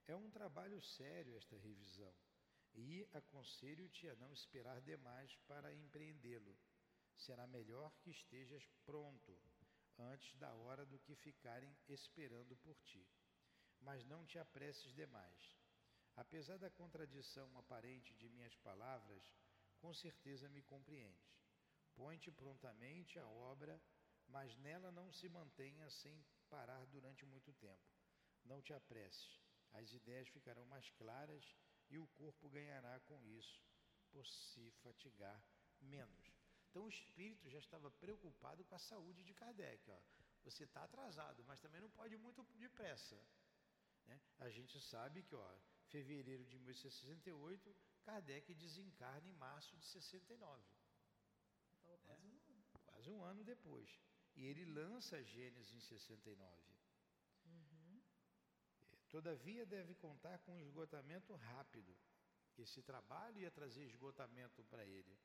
É 0.06 0.16
um 0.16 0.30
trabalho 0.30 0.82
sério 0.82 1.38
esta 1.38 1.56
revisão 1.58 2.14
e 2.76 3.08
aconselho-te 3.14 4.10
a 4.10 4.16
não 4.16 4.34
esperar 4.34 4.82
demais 4.82 5.34
para 5.48 5.74
empreendê-lo. 5.74 6.58
Será 7.16 7.48
melhor 7.48 7.96
que 8.00 8.10
estejas 8.10 8.66
pronto 8.86 9.40
antes 9.98 10.36
da 10.36 10.54
hora 10.54 10.86
do 10.86 11.00
que 11.00 11.16
ficarem 11.16 11.76
esperando 11.88 12.56
por 12.58 12.78
ti. 12.82 13.08
Mas 13.80 14.04
não 14.06 14.26
te 14.26 14.38
apresses 14.40 14.94
demais. 14.94 15.58
Apesar 16.16 16.58
da 16.58 16.70
contradição 16.70 17.58
aparente 17.58 18.14
de 18.16 18.30
minhas 18.30 18.56
palavras, 18.58 19.24
com 19.80 19.94
certeza 19.94 20.48
me 20.50 20.62
compreendes. 20.62 21.34
Põe-te 21.96 22.32
prontamente 22.32 23.20
à 23.20 23.28
obra, 23.28 23.82
mas 24.28 24.56
nela 24.58 24.92
não 24.92 25.12
se 25.12 25.28
mantenha 25.30 25.90
sem 25.90 26.26
parar 26.50 26.86
durante 26.88 27.26
muito 27.26 27.52
tempo. 27.54 27.94
Não 28.46 28.62
te 28.62 28.74
apresses, 28.74 29.42
as 29.74 29.92
ideias 29.92 30.28
ficarão 30.30 30.66
mais 30.66 30.90
claras 30.92 31.56
e 31.90 31.98
o 31.98 32.08
corpo 32.08 32.50
ganhará 32.50 33.00
com 33.02 33.26
isso, 33.26 33.62
por 34.12 34.26
se 34.26 34.72
fatigar 34.84 35.44
menos. 35.82 36.43
Então 36.74 36.86
o 36.86 36.90
espírito 36.90 37.48
já 37.52 37.60
estava 37.60 37.92
preocupado 37.92 38.64
com 38.66 38.74
a 38.74 38.80
saúde 38.80 39.24
de 39.24 39.32
Kardec. 39.36 39.92
Ó. 39.92 40.00
Você 40.44 40.64
está 40.64 40.84
atrasado, 40.84 41.44
mas 41.44 41.62
também 41.62 41.80
não 41.80 41.90
pode 41.92 42.16
ir 42.16 42.18
muito 42.18 42.44
depressa. 42.56 43.16
Né? 44.08 44.20
A 44.40 44.50
gente 44.50 44.82
sabe 44.82 45.22
que, 45.22 45.36
ó, 45.36 45.56
fevereiro 45.90 46.44
de 46.46 46.58
1868, 46.58 47.76
Kardec 48.02 48.52
desencarna 48.56 49.30
em 49.30 49.34
março 49.34 49.78
de 49.78 49.86
69 49.86 50.64
quase 52.08 52.26
um 52.26 52.42
ano. 52.42 52.64
Quase 52.86 53.10
um 53.12 53.24
ano 53.24 53.44
depois. 53.44 53.90
E 54.36 54.46
ele 54.46 54.66
lança 54.66 55.24
Gênesis 55.24 55.72
em 55.74 55.80
69. 55.80 56.74
Uhum. 57.46 58.02
É, 58.82 58.98
todavia, 59.10 59.64
deve 59.64 59.94
contar 59.96 60.40
com 60.40 60.54
um 60.54 60.60
esgotamento 60.60 61.36
rápido. 61.36 61.96
Esse 62.58 62.82
trabalho 62.82 63.40
ia 63.40 63.52
trazer 63.52 63.84
esgotamento 63.84 64.64
para 64.66 64.84
ele. 64.86 65.20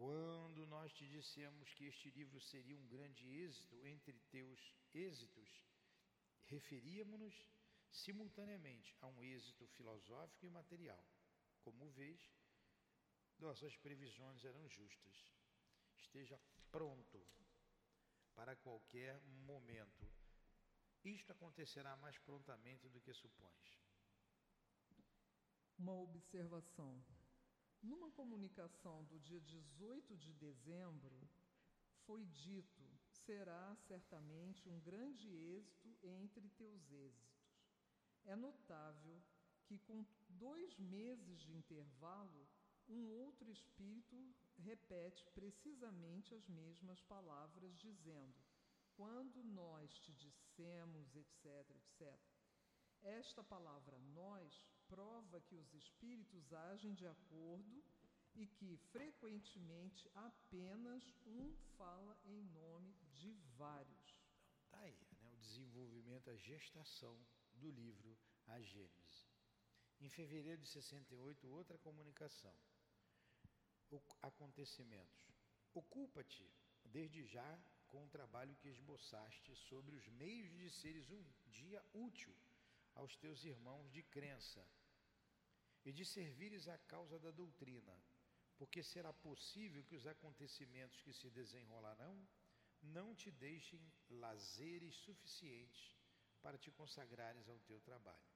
Quando 0.00 0.66
nós 0.66 0.90
te 0.94 1.06
dissemos 1.06 1.74
que 1.74 1.84
este 1.84 2.08
livro 2.12 2.40
seria 2.40 2.74
um 2.74 2.86
grande 2.86 3.22
êxito, 3.44 3.86
entre 3.86 4.18
teus 4.30 4.58
êxitos, 4.94 5.62
referíamos-nos 6.46 7.34
simultaneamente 7.90 8.96
a 9.02 9.06
um 9.08 9.22
êxito 9.22 9.66
filosófico 9.76 10.46
e 10.46 10.48
material. 10.48 11.04
Como 11.60 11.90
vês, 11.90 12.18
nossas 13.38 13.76
previsões 13.76 14.42
eram 14.42 14.66
justas. 14.70 15.34
esteja 15.98 16.40
pronto 16.70 17.22
para 18.34 18.56
qualquer 18.56 19.20
momento. 19.20 20.10
Isto 21.04 21.32
acontecerá 21.32 21.94
mais 21.98 22.16
prontamente 22.20 22.88
do 22.88 23.02
que 23.02 23.12
supões. 23.12 23.78
Uma 25.76 25.92
observação. 25.92 27.04
Numa 27.82 28.10
comunicação 28.10 29.04
do 29.04 29.18
dia 29.18 29.40
18 29.40 30.16
de 30.16 30.34
dezembro, 30.34 31.28
foi 32.04 32.26
dito: 32.26 32.82
será 33.08 33.74
certamente 33.86 34.68
um 34.68 34.78
grande 34.80 35.28
êxito 35.28 35.96
entre 36.02 36.48
teus 36.50 36.90
êxitos. 36.92 37.40
É 38.24 38.36
notável 38.36 39.22
que, 39.64 39.78
com 39.78 40.04
dois 40.28 40.76
meses 40.78 41.40
de 41.40 41.52
intervalo, 41.52 42.46
um 42.88 43.08
outro 43.22 43.50
espírito 43.50 44.34
repete 44.58 45.24
precisamente 45.32 46.34
as 46.34 46.46
mesmas 46.48 47.00
palavras, 47.02 47.78
dizendo: 47.78 48.36
Quando 48.94 49.42
nós 49.42 49.98
te 50.00 50.12
dissemos, 50.12 51.14
etc., 51.16 51.46
etc. 51.70 52.20
Esta 53.02 53.42
palavra 53.42 53.98
nós 53.98 54.66
prova 54.90 55.40
que 55.42 55.54
os 55.54 55.72
espíritos 55.72 56.52
agem 56.52 56.92
de 56.92 57.06
acordo 57.06 57.82
e 58.34 58.46
que, 58.46 58.76
frequentemente, 58.92 60.10
apenas 60.14 61.02
um 61.26 61.54
fala 61.78 62.18
em 62.24 62.42
nome 62.42 62.92
de 63.12 63.32
vários. 63.56 64.20
Então, 64.66 64.70
tá 64.70 64.80
aí, 64.80 64.98
né? 65.20 65.30
o 65.32 65.36
desenvolvimento, 65.36 66.30
a 66.30 66.36
gestação 66.36 67.16
do 67.54 67.70
livro 67.70 68.18
A 68.46 68.60
Gênese. 68.60 69.28
Em 70.00 70.08
fevereiro 70.08 70.60
de 70.60 70.68
68, 70.68 71.48
outra 71.48 71.78
comunicação. 71.78 72.54
O, 73.90 74.00
acontecimentos. 74.22 75.30
Ocupa-te, 75.74 76.50
desde 76.84 77.24
já, 77.26 77.58
com 77.88 78.04
o 78.04 78.08
trabalho 78.08 78.56
que 78.56 78.68
esboçaste 78.68 79.54
sobre 79.68 79.94
os 79.94 80.08
meios 80.08 80.50
de 80.50 80.70
seres 80.70 81.10
um 81.10 81.24
dia 81.48 81.84
útil 81.92 82.34
aos 82.94 83.16
teus 83.16 83.44
irmãos 83.44 83.90
de 83.90 84.02
crença 84.02 84.64
e 85.84 85.92
de 85.92 86.04
servires 86.04 86.68
à 86.68 86.78
causa 86.78 87.18
da 87.18 87.30
doutrina, 87.30 87.96
porque 88.56 88.82
será 88.82 89.12
possível 89.12 89.84
que 89.84 89.96
os 89.96 90.06
acontecimentos 90.06 91.00
que 91.00 91.12
se 91.12 91.30
desenrolarão 91.30 92.28
não 92.82 93.14
te 93.14 93.30
deixem 93.30 93.80
lazeres 94.08 94.94
suficientes 94.96 95.96
para 96.42 96.58
te 96.58 96.70
consagrares 96.70 97.48
ao 97.48 97.58
teu 97.60 97.80
trabalho. 97.80 98.30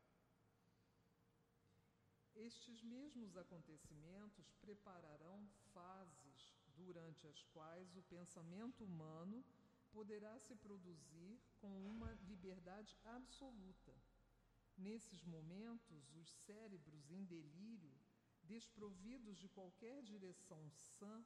Estes 2.34 2.82
mesmos 2.82 3.36
acontecimentos 3.36 4.50
prepararão 4.60 5.48
fases 5.72 6.54
durante 6.74 7.26
as 7.26 7.42
quais 7.44 7.94
o 7.96 8.02
pensamento 8.02 8.84
humano 8.84 9.44
poderá 9.92 10.36
se 10.40 10.54
produzir 10.56 11.40
com 11.60 11.86
uma 11.86 12.12
liberdade 12.14 12.96
absoluta 13.04 13.94
Nesses 14.76 15.24
momentos, 15.24 16.14
os 16.16 16.30
cérebros 16.46 17.10
em 17.10 17.24
delírio, 17.24 17.94
desprovidos 18.42 19.38
de 19.38 19.48
qualquer 19.48 20.02
direção 20.02 20.68
sã, 20.70 21.24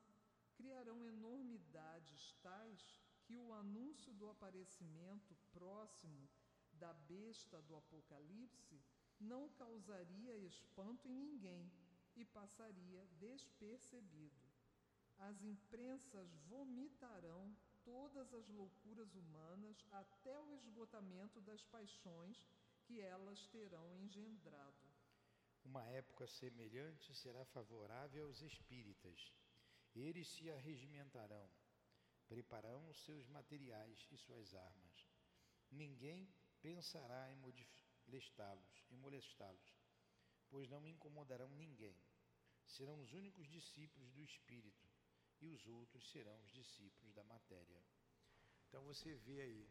criarão 0.55 1.05
enormidades 1.05 2.35
tais 2.43 3.01
que 3.25 3.37
o 3.37 3.53
anúncio 3.53 4.13
do 4.15 4.29
aparecimento 4.29 5.37
próximo 5.53 6.29
da 6.73 6.93
besta 6.93 7.61
do 7.63 7.77
Apocalipse 7.77 8.81
não 9.21 9.49
causaria 9.51 10.37
espanto 10.39 11.09
em 11.09 11.15
ninguém 11.15 11.71
e 12.17 12.25
passaria 12.25 13.07
despercebido. 13.19 14.49
As 15.19 15.43
imprensas 15.43 16.33
vomitarão 16.49 17.57
todas 17.85 18.33
as 18.33 18.49
loucuras 18.49 19.15
humanas 19.15 19.85
até 19.91 20.39
o 20.39 20.53
esgotamento 20.55 21.41
das 21.41 21.65
paixões 21.65 22.47
que 22.89 23.03
elas 23.03 23.47
terão 23.49 23.95
engendrado. 23.99 24.89
Uma 25.63 25.85
época 25.91 26.27
semelhante 26.27 27.15
será 27.15 27.45
favorável 27.45 28.27
aos 28.27 28.41
espíritas. 28.41 29.31
Eles 29.95 30.27
se 30.29 30.51
arregimentarão, 30.51 31.51
prepararão 32.27 32.89
os 32.89 32.99
seus 33.05 33.29
materiais 33.29 34.09
e 34.11 34.17
suas 34.17 34.55
armas. 34.55 35.07
Ninguém 35.71 36.33
pensará 36.63 37.31
em 37.31 37.37
molestá-los, 37.37 38.87
em 38.91 38.97
molestá-los, 38.97 39.77
pois 40.49 40.67
não 40.71 40.87
incomodarão 40.87 41.51
ninguém. 41.51 42.01
Serão 42.65 42.99
os 43.03 43.13
únicos 43.13 43.47
discípulos 43.49 44.11
do 44.13 44.23
espírito 44.23 44.89
e 45.43 45.47
os 45.47 45.67
outros 45.67 46.11
serão 46.11 46.41
os 46.41 46.51
discípulos 46.53 47.13
da 47.13 47.25
matéria. 47.25 47.85
Então 48.67 48.83
você 48.85 49.15
vê 49.15 49.43
aí 49.43 49.71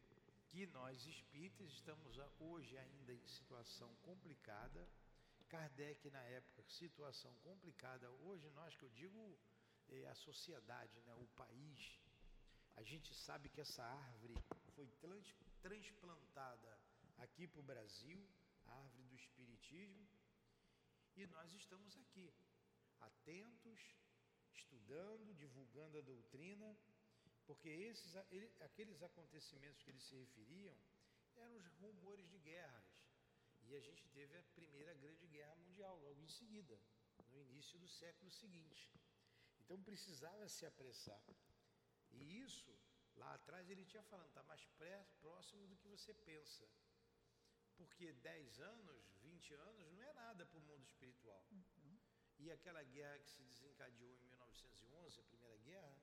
que 0.50 0.66
nós 0.68 1.06
espíritas 1.06 1.72
estamos 1.72 2.18
hoje 2.40 2.78
ainda 2.78 3.14
em 3.14 3.28
situação 3.28 3.94
complicada. 3.98 4.88
Kardec, 5.50 6.10
na 6.10 6.22
época, 6.24 6.64
situação 6.64 7.34
complicada. 7.44 8.10
Hoje, 8.12 8.50
nós 8.52 8.76
que 8.76 8.84
eu 8.84 8.90
digo, 8.90 9.40
é 9.90 10.08
a 10.08 10.16
sociedade, 10.16 11.00
né, 11.02 11.14
o 11.16 11.28
país. 11.28 12.00
A 12.76 12.84
gente 12.84 13.14
sabe 13.14 13.50
que 13.50 13.62
essa 13.62 13.84
árvore 13.84 14.36
foi 14.76 14.88
trans, 15.00 15.36
transplantada 15.62 16.80
aqui 17.18 17.48
para 17.48 17.62
o 17.62 17.64
Brasil, 17.64 18.28
a 18.66 18.74
árvore 18.74 19.04
do 19.04 19.16
Espiritismo, 19.16 20.08
e 21.16 21.26
nós 21.28 21.52
estamos 21.54 21.98
aqui, 21.98 22.32
atentos, 23.00 23.80
estudando, 24.54 25.34
divulgando 25.34 25.98
a 25.98 26.02
doutrina 26.02 26.78
porque 27.48 27.70
esses, 27.70 28.14
ele, 28.30 28.52
aqueles 28.60 29.02
acontecimentos 29.02 29.82
que 29.82 29.90
eles 29.90 30.04
se 30.04 30.16
referiam 30.16 30.78
eram 31.36 31.56
os 31.56 31.68
rumores 31.80 32.28
de 32.30 32.38
guerras. 32.40 32.86
E 33.62 33.76
a 33.76 33.80
gente 33.80 34.08
teve 34.10 34.38
a 34.38 34.44
primeira 34.56 34.94
grande 34.94 35.26
guerra 35.28 35.56
mundial 35.56 35.98
logo 36.00 36.22
em 36.22 36.28
seguida, 36.28 36.80
no 37.30 37.40
início 37.42 37.80
do 37.80 37.88
século 37.88 38.30
seguinte. 38.32 38.92
Então 39.62 39.82
precisava 39.84 40.48
se 40.50 40.66
apressar. 40.66 41.24
E 42.12 42.40
isso, 42.42 42.74
lá 43.16 43.34
atrás 43.34 43.70
ele 43.70 43.86
tinha 43.86 44.04
falando, 44.04 44.28
está 44.28 44.44
mais 44.44 44.64
pré, 44.78 45.06
próximo 45.20 45.68
do 45.68 45.78
que 45.78 45.88
você 45.88 46.14
pensa. 46.14 46.68
Porque 47.78 48.12
10 48.12 48.60
anos, 48.60 49.04
20 49.22 49.54
anos 49.54 49.92
não 49.92 50.04
é 50.04 50.14
nada 50.14 50.46
para 50.46 50.60
o 50.60 50.62
mundo 50.62 50.84
espiritual. 50.84 51.46
Uhum. 51.52 52.00
E 52.40 52.52
aquela 52.52 52.84
guerra 52.84 53.20
que 53.20 53.30
se 53.30 53.44
desencadeou 53.44 54.14
em 54.16 54.26
1911, 54.26 55.20
a 55.20 55.24
primeira 55.24 55.58
guerra, 55.58 56.02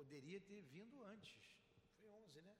Poderia 0.00 0.40
ter 0.40 0.62
vindo 0.62 1.04
antes. 1.04 1.42
Foi 1.98 2.08
11, 2.08 2.40
né? 2.40 2.56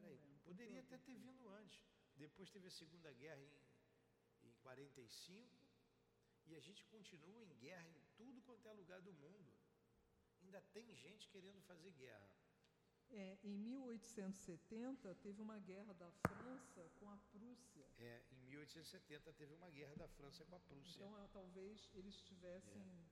Peraí, 0.00 0.18
poderia 0.42 0.80
até 0.80 0.98
ter 0.98 1.16
vindo 1.16 1.48
antes. 1.48 1.80
Depois 2.16 2.50
teve 2.50 2.66
a 2.66 2.70
Segunda 2.70 3.12
Guerra 3.12 3.40
em, 3.40 4.48
em 4.48 4.52
45 4.54 5.68
e 6.46 6.56
a 6.56 6.60
gente 6.60 6.84
continua 6.86 7.44
em 7.44 7.54
guerra 7.58 7.88
em 7.88 8.02
tudo 8.16 8.42
quanto 8.42 8.68
é 8.68 8.72
lugar 8.72 9.00
do 9.00 9.12
mundo. 9.12 9.52
Ainda 10.40 10.60
tem 10.74 10.92
gente 10.96 11.28
querendo 11.28 11.62
fazer 11.62 11.92
guerra. 11.92 12.28
É, 13.10 13.38
em 13.44 13.56
1870 13.56 15.14
teve 15.26 15.40
uma 15.40 15.60
guerra 15.60 15.94
da 15.94 16.10
França 16.10 16.90
com 16.98 17.08
a 17.08 17.18
Prússia. 17.30 17.86
É, 17.98 18.20
em 18.32 18.40
1870 18.46 19.32
teve 19.34 19.54
uma 19.54 19.70
guerra 19.70 19.94
da 19.94 20.08
França 20.08 20.44
com 20.46 20.56
a 20.56 20.60
Prússia. 20.60 21.04
Então 21.04 21.28
talvez 21.28 21.88
eles 21.94 22.20
tivessem 22.22 22.82
é 22.82 23.11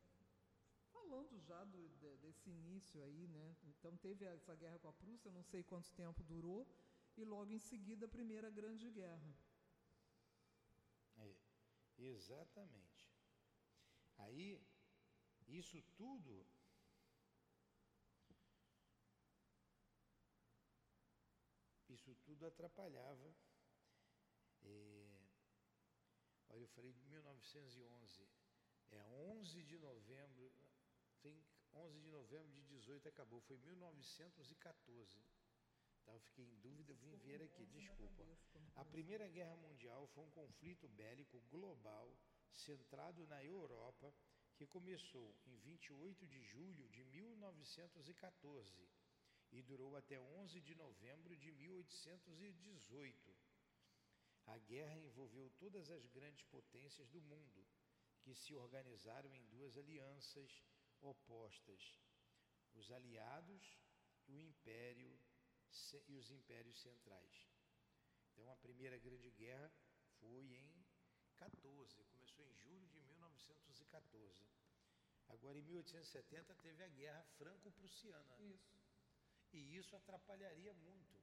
falando 1.00 1.40
já 1.40 1.64
do, 1.64 1.88
de, 2.00 2.16
desse 2.18 2.50
início 2.50 3.02
aí, 3.02 3.26
né? 3.28 3.56
Então 3.64 3.96
teve 3.96 4.24
essa 4.24 4.54
guerra 4.54 4.78
com 4.78 4.88
a 4.88 4.92
Prússia, 4.92 5.30
não 5.30 5.42
sei 5.42 5.62
quanto 5.62 5.90
tempo 5.92 6.22
durou, 6.22 6.66
e 7.16 7.24
logo 7.24 7.50
em 7.52 7.58
seguida 7.58 8.06
a 8.06 8.08
Primeira 8.08 8.50
Grande 8.50 8.90
Guerra. 8.90 9.34
É, 11.16 11.34
exatamente. 11.98 13.08
Aí, 14.18 14.60
isso 15.48 15.82
tudo 15.96 16.46
isso 21.88 22.14
tudo 22.26 22.46
atrapalhava. 22.46 23.34
É, 24.62 25.20
olha, 26.50 26.62
eu 26.62 26.68
falei 26.68 26.92
de 26.92 27.04
1911, 27.06 28.28
é 28.92 29.02
11 29.02 29.62
de 29.64 29.78
novembro, 29.78 30.52
tem 31.22 31.42
11 31.74 32.00
de 32.00 32.10
novembro 32.10 32.52
de 32.52 32.62
18 32.62 33.08
acabou, 33.08 33.40
foi 33.42 33.56
1914. 33.58 35.18
Então 36.02 36.14
eu 36.14 36.20
fiquei 36.20 36.44
em 36.44 36.58
dúvida, 36.60 36.94
vim 36.94 37.16
ver 37.16 37.42
aqui, 37.42 37.66
desculpa. 37.66 38.26
A 38.74 38.84
Primeira 38.84 39.28
Guerra 39.28 39.56
Mundial 39.56 40.06
foi 40.08 40.24
um 40.24 40.30
conflito 40.30 40.88
bélico 40.88 41.40
global 41.50 42.16
centrado 42.50 43.26
na 43.26 43.44
Europa 43.44 44.12
que 44.56 44.66
começou 44.66 45.36
em 45.46 45.56
28 45.56 46.26
de 46.26 46.42
julho 46.42 46.88
de 46.88 47.04
1914 47.04 48.90
e 49.52 49.62
durou 49.62 49.96
até 49.96 50.20
11 50.20 50.60
de 50.60 50.74
novembro 50.74 51.36
de 51.36 51.50
1818. 51.52 53.36
A 54.46 54.58
guerra 54.58 54.98
envolveu 54.98 55.50
todas 55.58 55.90
as 55.90 56.06
grandes 56.06 56.44
potências 56.44 57.08
do 57.08 57.20
mundo, 57.20 57.66
que 58.20 58.34
se 58.34 58.54
organizaram 58.54 59.34
em 59.34 59.44
duas 59.46 59.76
alianças 59.76 60.62
opostas. 61.00 61.96
os 62.74 62.90
aliados 62.90 63.78
e 64.28 64.34
o 64.36 64.40
império 64.40 65.18
e 66.06 66.16
os 66.16 66.30
impérios 66.30 66.78
centrais. 66.80 67.48
Então 68.30 68.48
a 68.50 68.56
primeira 68.56 68.96
grande 68.98 69.30
guerra 69.32 69.70
foi 70.18 70.44
em 70.44 70.86
14, 71.36 72.04
começou 72.04 72.44
em 72.46 72.54
julho 72.54 72.86
de 72.88 73.00
1914. 73.00 74.46
Agora 75.28 75.58
em 75.58 75.62
1870 75.62 76.54
teve 76.56 76.82
a 76.82 76.88
guerra 76.88 77.22
franco-prussiana. 77.38 78.36
Isso. 78.40 78.80
E 79.52 79.76
isso 79.76 79.96
atrapalharia 79.96 80.74
muito. 80.74 81.20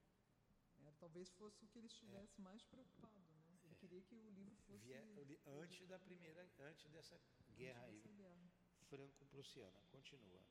É, 0.80 0.92
talvez 1.00 1.30
fosse 1.32 1.63
o 1.63 1.68
que 1.68 1.80
ele 1.80 1.88
estivesse 1.88 2.40
é. 2.40 2.44
mais 2.44 2.63
preocupado, 2.66 3.20
né? 3.20 3.60
Ele 3.63 3.74
é. 3.74 3.78
queria 3.78 4.02
que 4.02 4.16
o 4.16 4.30
livro 4.30 4.56
fosse 4.58 4.86
Via, 4.86 5.04
antes 5.46 5.88
da 5.88 6.00
primeira, 6.00 6.50
antes 6.60 6.90
dessa 6.92 7.20
guerra 7.50 7.86
antes 7.86 8.04
dessa 8.04 8.28
aí, 8.30 8.47
franco-prussiana. 8.89 9.82
Continua. 9.91 10.41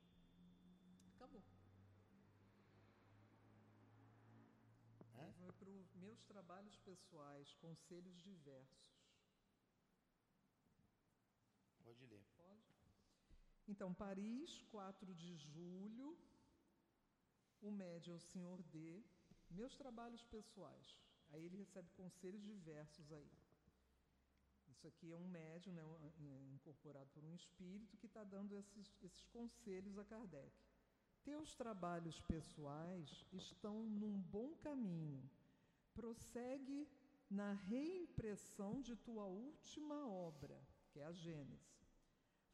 Acabou. 1.14 1.42
Foi 5.38 5.52
para 5.52 5.70
os 5.70 5.94
meus 5.94 6.24
trabalhos 6.24 6.76
pessoais, 6.78 7.52
conselhos 7.54 8.20
diversos. 8.20 8.96
Pode 11.84 12.04
ler. 12.06 12.24
Pode. 12.36 12.62
Então, 13.68 13.94
Paris, 13.94 14.62
4 14.70 15.14
de 15.14 15.36
julho. 15.36 16.18
O 17.60 17.70
médio 17.70 18.12
é 18.12 18.16
o 18.16 18.20
senhor 18.20 18.62
D. 18.64 19.02
Meus 19.50 19.76
trabalhos 19.76 20.24
pessoais. 20.24 20.96
Aí 21.30 21.44
ele 21.44 21.56
recebe 21.56 21.88
conselhos 21.90 22.42
diversos 22.42 23.12
aí. 23.12 23.30
Isso 24.86 24.94
aqui 24.98 25.12
é 25.12 25.16
um 25.16 25.26
médium 25.26 25.74
né, 25.74 25.82
incorporado 26.54 27.10
por 27.10 27.24
um 27.24 27.34
espírito 27.34 27.96
que 27.96 28.06
está 28.06 28.22
dando 28.22 28.56
esses, 28.56 28.96
esses 29.02 29.26
conselhos 29.26 29.98
a 29.98 30.04
Kardec. 30.04 30.52
Teus 31.24 31.56
trabalhos 31.56 32.20
pessoais 32.20 33.26
estão 33.32 33.82
num 33.82 34.16
bom 34.30 34.54
caminho. 34.58 35.28
Prossegue 35.92 36.88
na 37.28 37.52
reimpressão 37.52 38.80
de 38.80 38.94
tua 38.94 39.24
última 39.24 40.06
obra, 40.06 40.56
que 40.92 41.00
é 41.00 41.04
a 41.04 41.10
Gênesis. 41.10 41.98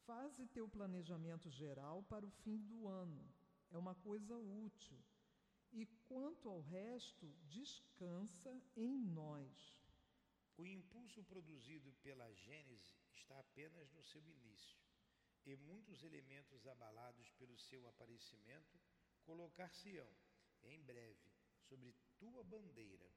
Faze 0.07 0.47
teu 0.47 0.67
planejamento 0.67 1.51
geral 1.51 2.01
para 2.01 2.25
o 2.25 2.31
fim 2.31 2.57
do 2.57 2.87
ano. 2.87 3.23
É 3.69 3.77
uma 3.77 3.93
coisa 3.93 4.35
útil. 4.39 4.97
E 5.71 5.85
quanto 6.07 6.49
ao 6.49 6.61
resto, 6.61 7.31
descansa 7.47 8.59
em 8.75 8.97
nós. 8.97 9.82
O 10.55 10.67
impulso 10.67 11.23
produzido 11.23 11.91
pela 12.03 12.31
Gênese 12.33 12.95
está 13.15 13.39
apenas 13.39 13.91
no 13.91 14.03
seu 14.03 14.23
início 14.27 14.79
e 15.45 15.55
muitos 15.55 16.03
elementos 16.03 16.67
abalados 16.67 17.31
pelo 17.31 17.57
seu 17.57 17.87
aparecimento 17.87 18.79
colocar-se-ão, 19.23 20.09
em 20.63 20.81
breve, 20.83 21.31
sobre 21.63 21.95
tua 22.19 22.43
bandeira. 22.43 23.09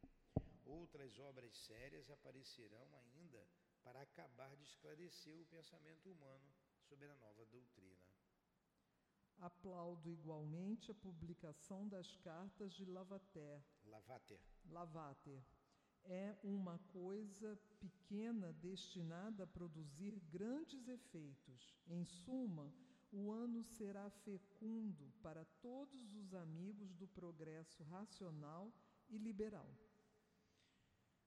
Outras 0.64 1.18
obras 1.18 1.54
sérias 1.58 2.10
aparecerão 2.10 2.88
ainda 2.96 3.46
para 3.84 4.00
acabar 4.00 4.56
de 4.56 4.64
esclarecer 4.64 5.38
o 5.38 5.46
pensamento 5.46 6.10
humano 6.10 6.54
sobre 6.88 7.08
a 7.08 7.16
nova 7.16 7.44
doutrina. 7.46 8.10
Aplaudo 9.38 10.10
igualmente 10.10 10.90
a 10.90 10.94
publicação 10.94 11.86
das 11.86 12.16
cartas 12.16 12.72
de 12.72 12.86
Lavater. 12.86 13.62
Lavater. 13.84 14.40
Lavater 14.64 15.44
é 16.08 16.36
uma 16.42 16.78
coisa 16.92 17.58
pequena 17.80 18.52
destinada 18.54 19.44
a 19.44 19.46
produzir 19.46 20.18
grandes 20.30 20.86
efeitos. 20.88 21.74
Em 21.86 22.04
suma, 22.04 22.72
o 23.12 23.30
ano 23.30 23.62
será 23.62 24.08
fecundo 24.10 25.12
para 25.22 25.44
todos 25.60 26.14
os 26.14 26.34
amigos 26.34 26.94
do 26.94 27.06
progresso 27.08 27.82
racional 27.84 28.72
e 29.08 29.18
liberal. 29.18 29.68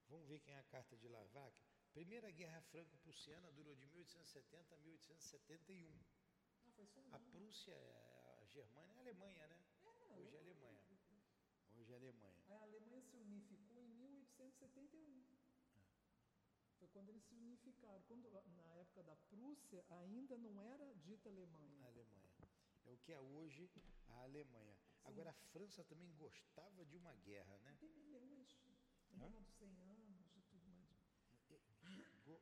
Vamos 0.08 0.28
ver 0.28 0.39
quem 0.39 0.54
é 0.54 0.60
a 0.60 0.63
carta 0.63 0.98
de 0.98 1.08
Lavac. 1.08 1.54
Primeira 1.94 2.32
Guerra 2.32 2.62
Franco-Prussiana 2.62 3.52
durou 3.52 3.76
de 3.76 3.86
1870 3.88 4.76
a 4.76 4.78
1871. 4.80 5.92
Ah, 6.63 6.72
foi 6.76 6.86
só 6.86 7.04
a 7.12 7.20
Prússia, 7.20 7.76
a 8.42 8.46
Germânia, 8.46 8.96
a 8.96 9.00
Alemanha, 9.00 9.48
né? 9.48 9.60
É, 10.10 10.15
Hoje 10.20 10.36
é 10.36 10.39
Alemanha. 10.39 10.80
Hoje 11.76 11.94
é 11.94 11.96
Alemanha. 11.96 12.36
A 12.50 12.63
Alemanha 12.63 13.02
se 13.02 13.18
unificou 13.18 13.68
1871. 14.39 15.25
Foi 16.78 16.88
quando 16.88 17.10
eles 17.10 17.23
se 17.23 17.36
unificaram. 17.36 18.02
Quando, 18.04 18.30
na 18.56 18.73
época 18.75 19.04
da 19.04 19.15
Prússia, 19.30 19.86
ainda 19.89 20.38
não 20.38 20.62
era 20.62 20.95
dita 20.95 21.30
Alemanha. 21.30 21.84
A 21.84 21.88
Alemanha. 21.88 22.30
É 22.86 22.91
o 22.91 22.97
que 22.97 23.12
é 23.12 23.19
hoje 23.19 23.69
a 24.08 24.23
Alemanha. 24.23 24.75
Sim. 24.75 25.10
Agora, 25.10 25.30
a 25.30 25.34
França 25.52 25.84
também 25.84 26.12
gostava 26.15 26.86
de 26.86 26.95
uma 26.95 27.13
guerra, 27.15 27.60
né? 27.60 27.75
Tem 27.80 27.89
milhões. 27.89 28.58
Guerra 29.12 29.39
dos 29.41 29.54
100 29.58 29.82
anos 29.82 30.36
e 30.38 30.41
tudo 30.43 30.67
mais. 30.69 30.97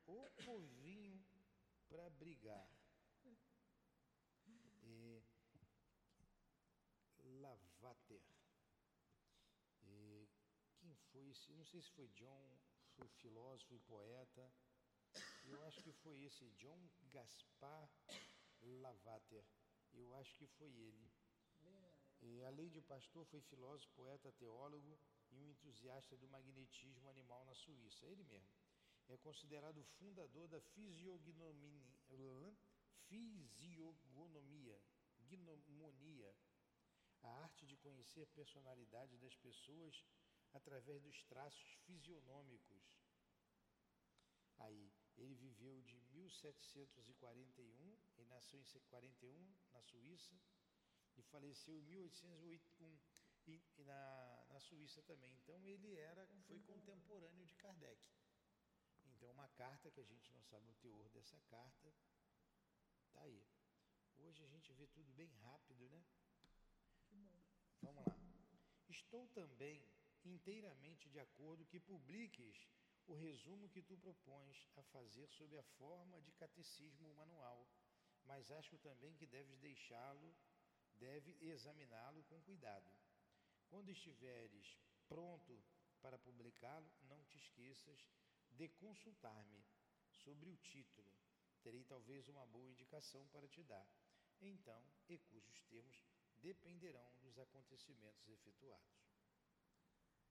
O 0.05 0.29
povinho 0.45 1.25
para 1.89 2.09
brigar. 2.11 2.69
E, 4.83 5.23
Lavater. 7.41 8.36
Foi? 11.17 11.33
Não 11.55 11.65
sei 11.65 11.81
se 11.81 11.89
foi 11.91 12.07
John, 12.09 12.59
foi 12.95 13.07
filósofo 13.07 13.73
e 13.73 13.79
poeta. 13.79 14.53
Eu 15.45 15.63
acho 15.63 15.81
que 15.81 15.91
foi 15.91 16.21
esse, 16.21 16.47
John 16.51 16.79
Gaspar 17.09 17.89
Lavater. 18.61 19.43
Eu 19.93 20.13
acho 20.15 20.35
que 20.35 20.45
foi 20.45 20.71
ele. 20.71 21.09
E, 22.21 22.43
além 22.43 22.69
de 22.69 22.81
pastor, 22.81 23.25
foi 23.25 23.41
filósofo, 23.41 23.91
poeta, 23.95 24.31
teólogo 24.33 24.99
e 25.31 25.39
um 25.39 25.49
entusiasta 25.49 26.15
do 26.17 26.27
magnetismo 26.27 27.09
animal 27.09 27.43
na 27.45 27.55
Suíça. 27.55 28.05
Ele 28.05 28.23
mesmo. 28.23 28.53
É 29.07 29.17
considerado 29.17 29.79
o 29.79 29.85
fundador 29.85 30.47
da 30.47 30.61
fisiognomia, 30.61 31.81
gnomonia, 35.29 36.35
a 37.23 37.29
arte 37.41 37.65
de 37.65 37.75
conhecer 37.77 38.27
personalidade 38.27 39.17
das 39.17 39.35
pessoas 39.37 40.05
através 40.53 41.01
dos 41.01 41.23
traços 41.23 41.69
fisionômicos. 41.85 42.83
Aí, 44.59 44.91
ele 45.17 45.35
viveu 45.35 45.81
de 45.81 45.99
1741, 46.11 47.97
e 48.17 48.25
nasceu 48.25 48.59
em 48.59 48.79
41 48.89 49.55
na 49.71 49.81
Suíça, 49.81 50.39
e 51.15 51.23
faleceu 51.23 51.75
em 51.75 51.81
1801 51.81 52.99
e, 53.47 53.61
e 53.77 53.83
na, 53.83 54.45
na 54.49 54.59
Suíça 54.59 55.01
também. 55.03 55.33
Então 55.35 55.65
ele 55.65 55.95
era, 55.95 56.27
foi 56.45 56.59
contemporâneo 56.61 57.45
de 57.45 57.55
Kardec. 57.55 57.99
Então 59.05 59.31
uma 59.31 59.47
carta 59.49 59.89
que 59.91 59.99
a 59.99 60.03
gente 60.03 60.31
não 60.31 60.43
sabe 60.43 60.69
o 60.69 60.75
teor 60.75 61.09
dessa 61.09 61.39
carta, 61.49 61.93
tá 63.13 63.21
aí. 63.21 63.43
Hoje 64.17 64.43
a 64.43 64.47
gente 64.47 64.73
vê 64.73 64.87
tudo 64.87 65.11
bem 65.13 65.31
rápido, 65.35 65.89
né? 65.89 66.03
Que 67.07 67.15
bom. 67.15 67.41
Vamos 67.81 68.05
lá. 68.05 68.19
Estou 68.89 69.27
também 69.29 69.96
inteiramente 70.27 71.09
de 71.09 71.19
acordo 71.19 71.65
que 71.65 71.79
publiques 71.79 72.67
o 73.07 73.15
resumo 73.15 73.69
que 73.69 73.81
tu 73.81 73.97
propões 73.97 74.67
a 74.75 74.83
fazer 74.83 75.27
sob 75.29 75.57
a 75.57 75.63
forma 75.63 76.21
de 76.21 76.31
catecismo 76.33 77.13
manual, 77.15 77.67
mas 78.25 78.51
acho 78.51 78.77
também 78.79 79.15
que 79.15 79.25
deves 79.25 79.57
deixá-lo, 79.59 80.35
deve 80.95 81.37
examiná-lo 81.39 82.23
com 82.25 82.41
cuidado. 82.41 82.91
Quando 83.69 83.89
estiveres 83.89 84.77
pronto 85.07 85.63
para 86.01 86.19
publicá-lo, 86.19 86.91
não 87.01 87.23
te 87.25 87.37
esqueças 87.37 88.09
de 88.51 88.67
consultar-me 88.69 89.65
sobre 90.09 90.49
o 90.49 90.57
título. 90.57 91.13
Terei 91.61 91.83
talvez 91.83 92.27
uma 92.27 92.45
boa 92.45 92.69
indicação 92.69 93.27
para 93.29 93.47
te 93.47 93.63
dar. 93.63 93.87
Então, 94.39 94.83
e 95.07 95.17
cujos 95.17 95.63
termos 95.63 96.03
dependerão 96.35 97.11
dos 97.21 97.37
acontecimentos 97.39 98.27
efetuados. 98.27 99.06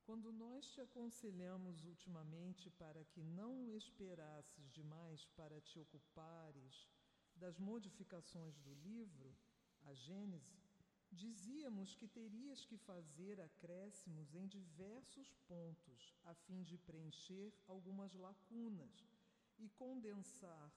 Quando 0.06 0.32
nós 0.32 0.64
te 0.70 0.80
aconselhamos 0.80 1.84
ultimamente 1.84 2.70
para 2.70 3.04
que 3.06 3.24
não 3.24 3.74
esperasses 3.74 4.70
demais 4.70 5.26
para 5.34 5.60
te 5.60 5.80
ocupares 5.80 6.88
das 7.34 7.58
modificações 7.58 8.56
do 8.60 8.72
livro, 8.72 9.36
a 9.82 9.92
Gênese, 9.94 10.62
dizíamos 11.10 11.96
que 11.96 12.06
terias 12.06 12.64
que 12.64 12.78
fazer 12.78 13.40
acréscimos 13.40 14.32
em 14.32 14.46
diversos 14.46 15.34
pontos, 15.48 16.14
a 16.22 16.34
fim 16.34 16.62
de 16.62 16.78
preencher 16.78 17.52
algumas 17.66 18.14
lacunas 18.14 19.10
e 19.58 19.68
condensar 19.70 20.72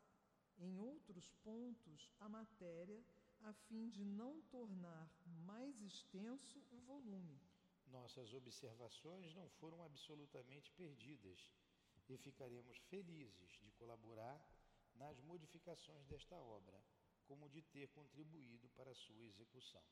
em 0.57 0.79
outros 0.79 1.29
pontos 1.43 2.11
a 2.19 2.27
matéria, 2.27 3.05
a 3.41 3.53
fim 3.53 3.89
de 3.89 4.03
não 4.03 4.41
tornar 4.41 5.07
mais 5.45 5.79
extenso 5.83 6.59
o 6.71 6.79
volume. 6.79 7.39
Nossas 7.89 8.33
observações 8.33 9.33
não 9.33 9.49
foram 9.49 9.83
absolutamente 9.83 10.71
perdidas 10.73 11.49
e 12.07 12.17
ficaremos 12.17 12.77
felizes 12.89 13.51
de 13.61 13.71
colaborar 13.71 14.39
nas 14.95 15.19
modificações 15.21 16.05
desta 16.05 16.35
obra, 16.35 16.79
como 17.25 17.49
de 17.49 17.61
ter 17.61 17.87
contribuído 17.89 18.69
para 18.69 18.93
sua 18.93 19.23
execução. 19.25 19.83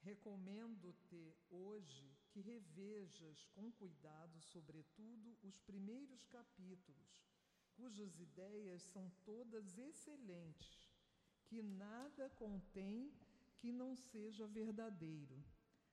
Recomendo-te 0.00 1.34
hoje 1.50 2.16
que 2.30 2.40
revejas 2.40 3.44
com 3.54 3.72
cuidado, 3.72 4.40
sobretudo, 4.40 5.36
os 5.42 5.58
primeiros 5.60 6.24
capítulos, 6.26 7.24
cujas 7.74 8.18
ideias 8.18 8.82
são 8.82 9.10
todas 9.24 9.76
excelentes, 9.78 10.90
que 11.46 11.62
nada 11.62 12.30
contém 12.30 13.12
que 13.56 13.72
não 13.72 13.96
seja 13.96 14.46
verdadeiro, 14.46 15.42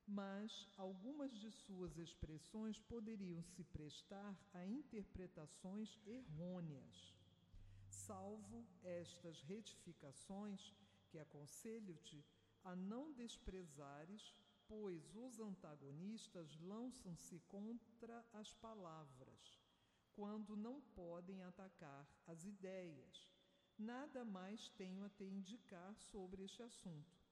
mas 0.08 0.68
algumas 0.78 1.32
de 1.32 1.50
suas 1.52 1.98
expressões 1.98 2.80
poderiam 2.80 3.42
se 3.44 3.64
prestar 3.64 4.38
a 4.54 4.66
interpretações 4.66 6.00
errôneas. 6.06 7.14
Salvo 7.88 8.68
estas 8.84 9.42
retificações, 9.44 10.74
que 11.08 11.20
aconselho-te 11.20 12.26
a 12.64 12.76
não 12.76 13.14
desprezares, 13.14 14.34
pois 14.68 15.16
os 15.16 15.40
antagonistas 15.40 16.58
lançam-se 16.60 17.40
contra 17.48 18.26
as 18.34 18.54
palavras, 18.56 19.60
quando 20.14 20.58
não 20.58 20.82
podem 20.96 21.44
atacar 21.44 22.08
as 22.28 22.44
ideias. 22.44 23.30
Nada 23.78 24.24
mais 24.24 24.70
tenho 24.70 25.04
a 25.04 25.10
te 25.10 25.24
indicar 25.24 25.96
sobre 25.96 26.44
este 26.44 26.62
assunto. 26.62 27.23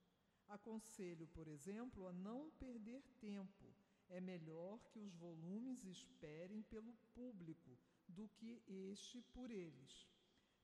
Aconselho, 0.52 1.28
por 1.28 1.48
exemplo, 1.48 2.10
a 2.10 2.12
não 2.12 2.52
perder 2.52 3.02
tempo. 3.22 3.74
É 4.10 4.20
melhor 4.20 4.84
que 4.90 5.00
os 5.00 5.14
volumes 5.14 5.86
esperem 5.86 6.62
pelo 6.64 6.94
público 7.14 7.80
do 8.06 8.28
que 8.28 8.62
este 8.68 9.22
por 9.34 9.50
eles. 9.50 10.10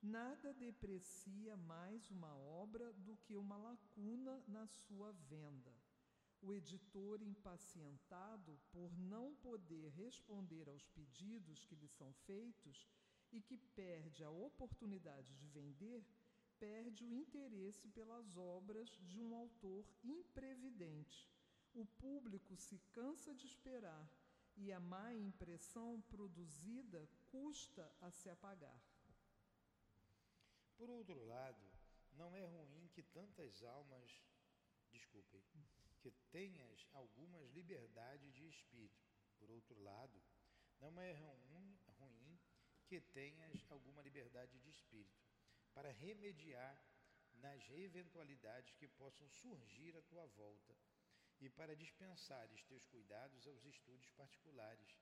Nada 0.02 0.54
deprecia 0.54 1.56
mais 1.56 2.12
uma 2.12 2.36
obra 2.36 2.92
do 2.96 3.16
que 3.16 3.38
uma 3.38 3.56
lacuna 3.56 4.44
na 4.46 4.68
sua 4.68 5.14
venda. 5.14 5.74
O 6.42 6.54
editor, 6.54 7.22
impacientado 7.22 8.60
por 8.70 8.92
não 8.98 9.36
poder 9.38 9.88
responder 9.92 10.68
aos 10.68 10.86
pedidos 10.90 11.64
que 11.64 11.76
lhe 11.76 11.88
são 11.88 12.12
feitos 12.26 12.86
e 13.32 13.42
que 13.42 13.58
perde 13.58 14.22
a 14.22 14.30
oportunidade 14.30 15.34
de 15.36 15.48
vender, 15.48 16.06
perde 16.60 17.06
o 17.06 17.14
interesse 17.14 17.88
pelas 17.90 18.38
obras 18.38 18.90
de 19.02 19.20
um 19.20 19.36
autor 19.36 19.86
imprevidente. 20.04 21.30
O 21.74 21.86
público 21.86 22.56
se 22.56 22.80
cansa 22.92 23.34
de 23.34 23.46
esperar 23.46 24.10
e 24.56 24.72
a 24.72 24.80
má 24.80 25.14
impressão 25.14 26.02
produzida 26.10 27.08
custa 27.32 27.92
a 28.02 28.10
se 28.12 28.30
apagar. 28.30 28.82
Por 30.76 30.90
outro 30.90 31.24
lado, 31.26 31.64
não 32.14 32.36
é 32.36 32.46
ruim 32.46 32.88
que 32.94 33.04
tantas 33.04 33.64
almas, 33.64 34.24
desculpem, 34.92 35.44
que 36.02 36.12
tenhas 36.32 36.88
algumas 36.94 37.52
liberdade 37.54 38.32
de 38.32 38.48
espírito. 38.48 39.08
Por 39.38 39.52
outro 39.52 39.80
lado, 39.82 40.22
não 40.80 41.00
é 41.00 41.12
ruim, 41.14 41.78
ruim 42.00 42.40
que 42.88 43.00
tenhas 43.00 43.66
alguma 43.70 44.02
liberdade 44.02 44.58
de 44.60 44.70
espírito 44.70 45.27
para 45.78 45.92
remediar 45.92 46.76
nas 47.36 47.70
eventualidades 47.70 48.74
que 48.78 48.88
possam 48.88 49.30
surgir 49.30 49.96
à 49.96 50.02
tua 50.02 50.26
volta 50.26 50.76
e 51.40 51.48
para 51.52 51.76
dispensares 51.76 52.64
teus 52.64 52.84
cuidados 52.88 53.46
aos 53.46 53.64
estudos 53.64 54.10
particulares 54.22 54.98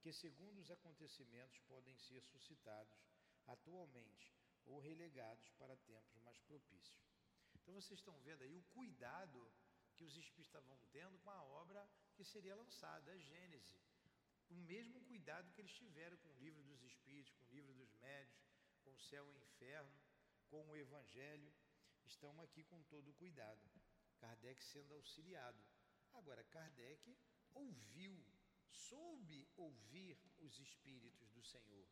que, 0.00 0.10
segundo 0.14 0.60
os 0.60 0.70
acontecimentos, 0.70 1.58
podem 1.68 1.94
ser 1.98 2.22
suscitados 2.22 3.04
atualmente 3.46 4.34
ou 4.64 4.78
relegados 4.78 5.50
para 5.58 5.76
tempos 5.76 6.16
mais 6.22 6.40
propícios. 6.40 7.06
Então 7.54 7.74
vocês 7.74 7.98
estão 7.98 8.18
vendo 8.20 8.44
aí 8.44 8.56
o 8.56 8.64
cuidado 8.72 9.52
que 9.94 10.04
os 10.04 10.16
espíritos 10.16 10.46
estavam 10.46 10.78
tendo 10.90 11.18
com 11.18 11.30
a 11.30 11.42
obra 11.42 11.86
que 12.14 12.24
seria 12.24 12.56
lançada, 12.56 13.12
a 13.12 13.18
Gênese. 13.18 13.78
O 14.48 14.54
mesmo 14.54 15.02
cuidado 15.02 15.52
que 15.52 15.60
eles 15.60 15.74
tiveram 15.74 16.16
com 16.16 16.30
o 16.30 16.38
livro 16.38 16.62
dos 16.62 16.82
espíritos, 16.82 17.30
com 17.34 17.44
o 17.44 17.50
livro 17.50 17.74
dos 17.74 17.92
médios, 17.96 18.42
com 18.84 18.90
o 18.90 18.98
céu 18.98 19.26
e 19.30 19.34
o 19.34 19.42
inferno, 19.42 20.03
com 20.54 20.70
o 20.70 20.76
evangelho, 20.76 21.52
estão 22.04 22.40
aqui 22.40 22.62
com 22.62 22.80
todo 22.84 23.12
cuidado. 23.14 23.68
Kardec 24.18 24.62
sendo 24.64 24.94
auxiliado. 24.94 25.60
Agora, 26.12 26.44
Kardec 26.44 27.16
ouviu, 27.54 28.24
soube 28.70 29.48
ouvir 29.56 30.16
os 30.38 30.56
espíritos 30.60 31.28
do 31.32 31.42
Senhor. 31.42 31.88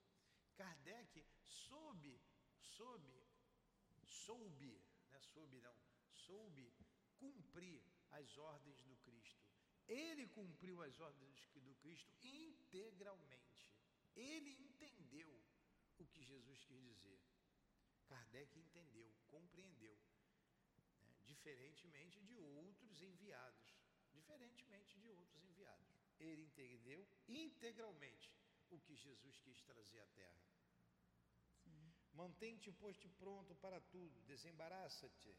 Kardec 0.54 1.26
soube 1.42 2.20
soube, 2.76 3.26
soube, 4.06 4.80
né, 5.10 5.20
soube 5.20 5.60
não, 5.60 5.76
soube 6.26 6.72
cumprir 7.18 7.82
as 8.10 8.36
ordens 8.38 8.82
do 8.84 8.96
Cristo. 8.98 9.42
Ele 9.88 10.26
cumpriu 10.28 10.80
as 10.82 11.00
ordens 11.00 11.48
do 11.54 11.74
Cristo 11.76 12.14
integralmente. 12.22 13.68
Ele 14.14 14.52
entendeu 14.52 15.30
o 15.98 16.06
que 16.06 16.22
Jesus 16.22 16.64
quis 16.64 16.80
dizer. 16.80 17.20
Kardec 18.12 18.58
entendeu, 18.58 19.10
compreendeu. 19.34 19.96
Né? 21.00 21.16
Diferentemente 21.24 22.20
de 22.20 22.36
outros 22.36 23.00
enviados. 23.00 23.68
Diferentemente 24.12 24.98
de 24.98 25.08
outros 25.08 25.42
enviados. 25.44 25.88
Ele 26.20 26.42
entendeu 26.42 27.06
integralmente 27.26 28.30
o 28.70 28.78
que 28.80 28.94
Jesus 28.96 29.38
quis 29.38 29.62
trazer 29.62 30.00
à 30.00 30.06
Terra. 30.08 30.42
Mantém-te, 32.12 32.70
pois, 32.72 32.98
pronto 33.18 33.54
para 33.56 33.80
tudo, 33.80 34.20
desembaraça-te 34.32 35.34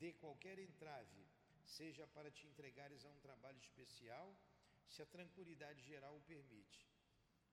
de 0.00 0.12
qualquer 0.14 0.58
entrave, 0.58 1.24
seja 1.64 2.04
para 2.08 2.30
te 2.30 2.44
entregares 2.48 3.04
a 3.04 3.08
um 3.08 3.20
trabalho 3.20 3.58
especial, 3.58 4.36
se 4.88 5.00
a 5.00 5.06
tranquilidade 5.06 5.80
geral 5.84 6.16
o 6.16 6.22
permite, 6.22 6.80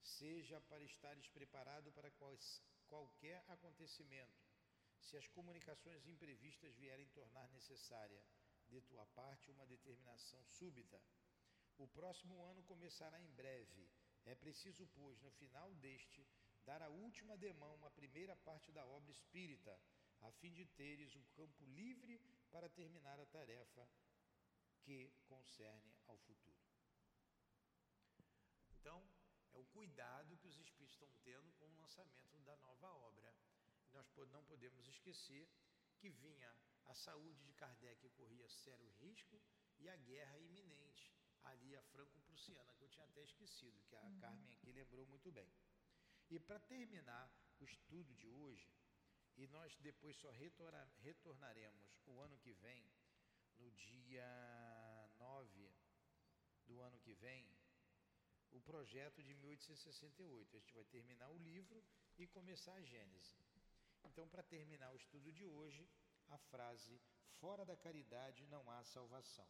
seja 0.02 0.60
para 0.62 0.84
estares 0.84 1.28
preparado 1.28 1.92
para 1.92 2.10
quais, 2.12 2.64
qualquer 2.90 3.44
acontecimento, 3.48 4.44
se 5.00 5.16
as 5.16 5.28
comunicações 5.28 6.06
imprevistas 6.06 6.76
vierem 6.76 7.08
tornar 7.10 7.48
necessária 7.50 8.22
de 8.68 8.82
tua 8.82 9.06
parte 9.08 9.52
uma 9.52 9.66
determinação 9.66 10.44
súbita. 10.46 11.02
O 11.78 11.88
próximo 11.88 12.44
ano 12.44 12.64
começará 12.64 13.20
em 13.22 13.32
breve. 13.32 13.90
É 14.26 14.36
preciso, 14.36 14.86
pois, 14.88 15.20
no 15.22 15.32
final 15.32 15.74
deste, 15.76 16.28
dar 16.66 16.82
a 16.82 16.90
última 16.90 17.38
demão, 17.38 17.84
a 17.86 17.92
primeira 17.92 18.36
parte 18.36 18.72
da 18.72 18.86
obra 18.86 19.12
espírita, 19.12 19.80
a 20.22 20.32
fim 20.34 20.54
de 20.54 20.66
teres 20.66 21.16
o 21.16 21.20
um 21.20 21.24
campo 21.38 21.66
livre 21.66 22.20
para 22.52 22.70
terminar 22.70 23.20
a 23.20 23.26
tarefa 23.26 23.90
que 24.82 25.12
concerne 25.26 25.96
ao 26.06 26.18
futuro. 26.18 26.60
Então, 28.72 29.02
é 29.54 29.58
o 29.58 29.66
cuidado 29.66 30.38
que 30.38 30.48
os 30.48 30.58
espíritos 30.58 30.94
estão 30.94 31.12
tendo 31.24 31.49
lançamento 31.90 32.38
da 32.42 32.56
nova 32.58 32.88
obra. 32.94 33.34
Nós 33.92 34.08
não 34.30 34.44
podemos 34.44 34.88
esquecer 34.88 35.50
que 35.98 36.10
vinha 36.10 36.56
a 36.86 36.94
saúde 36.94 37.42
de 37.42 37.54
Kardec 37.54 38.08
corria 38.12 38.48
sério 38.48 38.92
risco 39.00 39.42
e 39.80 39.90
a 39.90 39.96
guerra 39.96 40.38
iminente, 40.38 41.12
ali 41.44 41.76
a 41.76 41.82
franco-prussiana, 41.82 42.76
que 42.76 42.84
eu 42.84 42.90
tinha 42.90 43.06
até 43.06 43.24
esquecido, 43.24 43.82
que 43.88 43.96
a 43.96 44.04
uhum. 44.04 44.20
Carmen 44.20 44.52
aqui 44.52 44.72
lembrou 44.72 45.06
muito 45.08 45.32
bem. 45.32 45.52
E 46.30 46.40
para 46.40 46.60
terminar 46.60 47.32
o 47.60 47.66
estudo 47.66 48.14
de 48.14 48.30
hoje, 48.30 48.72
e 49.36 49.48
nós 49.48 49.76
depois 49.78 50.16
só 50.18 50.30
retornaremos 51.00 52.00
o 52.06 52.20
ano 52.22 52.38
que 52.38 52.54
vem, 52.54 52.88
no 53.58 53.72
dia 53.72 55.10
9 55.18 55.74
do 56.68 56.82
ano 56.82 57.00
que 57.00 57.14
vem, 57.14 57.59
o 58.52 58.62
projeto 58.62 59.24
de 59.24 59.34
1868. 59.34 60.56
A 60.56 60.60
gente 60.60 60.74
vai 60.74 60.84
terminar 60.86 61.30
o 61.30 61.38
livro 61.38 61.84
e 62.18 62.28
começar 62.28 62.74
a 62.74 62.82
Gênese. 62.82 63.36
Então, 64.04 64.28
para 64.28 64.44
terminar 64.44 64.92
o 64.92 64.98
estudo 64.98 65.32
de 65.32 65.46
hoje, 65.46 65.88
a 66.30 66.38
frase: 66.38 67.00
fora 67.40 67.66
da 67.66 67.76
caridade 67.76 68.46
não 68.48 68.70
há 68.70 68.84
salvação. 68.84 69.48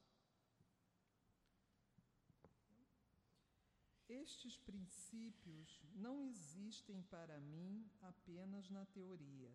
Estes 4.08 4.58
princípios 4.58 5.84
não 5.94 6.20
existem 6.24 7.04
para 7.04 7.40
mim 7.40 7.88
apenas 8.02 8.68
na 8.70 8.84
teoria. 8.88 9.54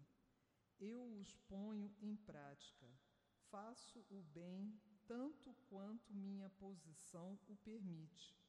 Eu 0.78 1.05
os 1.18 1.34
ponho 1.49 1.92
em 2.01 2.14
prática. 2.16 2.88
Faço 3.51 4.05
o 4.11 4.22
bem 4.22 4.80
tanto 5.07 5.53
quanto 5.68 6.14
minha 6.14 6.49
posição 6.51 7.38
o 7.49 7.57
permite. 7.57 8.43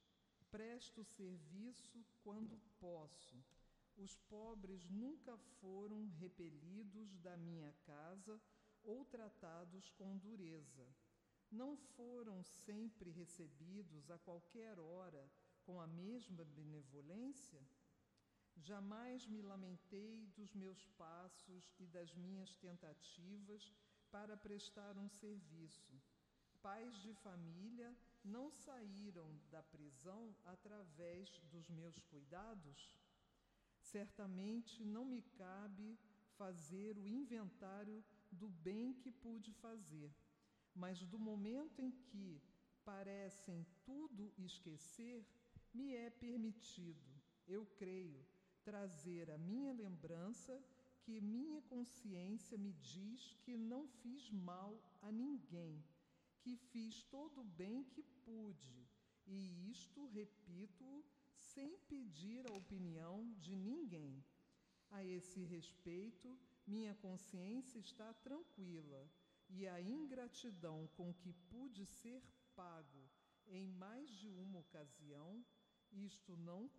Presto 0.55 1.03
serviço 1.03 2.05
quando 2.23 2.57
posso. 2.79 3.35
Os 3.97 4.15
pobres 4.29 4.87
nunca 4.89 5.37
foram 5.59 6.07
repelidos 6.17 7.17
da 7.17 7.35
minha 7.35 7.73
casa 7.85 8.41
ou 8.81 9.03
tratados 9.03 9.89
com 9.97 10.17
dureza. 10.17 10.87
Não 11.51 11.75
foram 11.75 12.41
sempre 12.41 13.11
recebidos 13.11 14.09
a 14.09 14.17
qualquer 14.17 14.79
hora 14.79 15.29
com 15.65 15.81
a 15.81 15.87
mesma 15.87 16.45
benevolência? 16.45 17.61
Jamais 18.55 19.27
me 19.27 19.41
lamentei 19.41 20.25
dos 20.37 20.53
meus 20.53 20.87
passos 20.97 21.69
e 21.77 21.85
das 21.85 22.15
minhas 22.15 22.55
tentativas 22.55 23.73
para 24.09 24.37
prestar 24.37 24.97
um 24.97 25.09
serviço. 25.09 26.01
Pais 26.61 26.95
de 27.01 27.13
família 27.15 27.93
não 28.26 28.51
saíram 28.51 29.39
da 29.51 29.61
prisão 29.61 30.36
através 30.43 31.30
dos 31.51 31.69
meus 31.69 31.97
cuidados? 32.09 32.97
Certamente 33.80 34.84
não 34.84 35.05
me 35.05 35.21
cabe 35.21 35.97
fazer 36.38 36.97
o 36.97 37.07
inventário 37.07 38.03
do 38.32 38.49
bem 38.49 38.93
que 38.93 39.11
pude 39.11 39.53
fazer, 39.53 40.13
mas 40.73 41.05
do 41.05 41.19
momento 41.19 41.80
em 41.82 41.91
que 41.91 42.41
parecem 42.84 43.65
tudo 43.84 44.34
esquecer, 44.38 45.26
me 45.73 45.95
é 45.95 46.09
permitido, 46.09 47.11
eu 47.47 47.65
creio, 47.78 48.26
trazer 48.63 49.30
a 49.30 49.38
minha 49.38 49.71
lembrança 49.73 50.59
que 51.01 51.21
minha 51.21 51.61
consciência 51.63 52.57
me 52.57 52.73
diz 52.73 53.36
que 53.43 53.55
não 53.55 53.88
fiz 53.88 54.32
mal 54.32 54.82
a 55.01 55.11
ninguém, 55.11 55.84
que 56.41 56.55
fiz 56.55 57.03
todo 57.03 57.41
o 57.41 57.43
bem 57.43 57.84
que 57.84 58.01
pude, 58.26 58.89
e 59.26 59.69
isto 59.71 60.07
repito 60.07 61.05
sem 61.38 61.78
pedir 61.88 62.45
a 62.49 62.53
opinião 62.53 63.32
de 63.39 63.55
ninguém. 63.55 64.23
A 64.89 65.03
esse 65.03 65.43
respeito, 65.43 66.38
minha 66.65 66.93
consciência 66.95 67.80
está 67.80 68.13
tranquila 68.15 69.09
e 69.49 69.67
a 69.67 69.80
ingratidão 69.80 70.88
com 70.95 71.13
que 71.13 71.32
pude 71.49 71.86
ser 71.86 72.21
pago 72.55 73.09
em 73.47 73.67
mais 73.67 74.09
de 74.09 74.28
uma 74.28 74.59
ocasião, 74.59 75.45
isto 75.91 76.36
não 76.36 76.69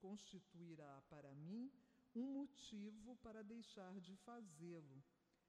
constituirá 0.00 1.02
para 1.08 1.32
mim 1.34 1.70
um 2.14 2.32
motivo 2.32 3.16
para 3.16 3.42
deixar 3.42 4.00
de 4.00 4.16
fazê-lo. 4.16 5.02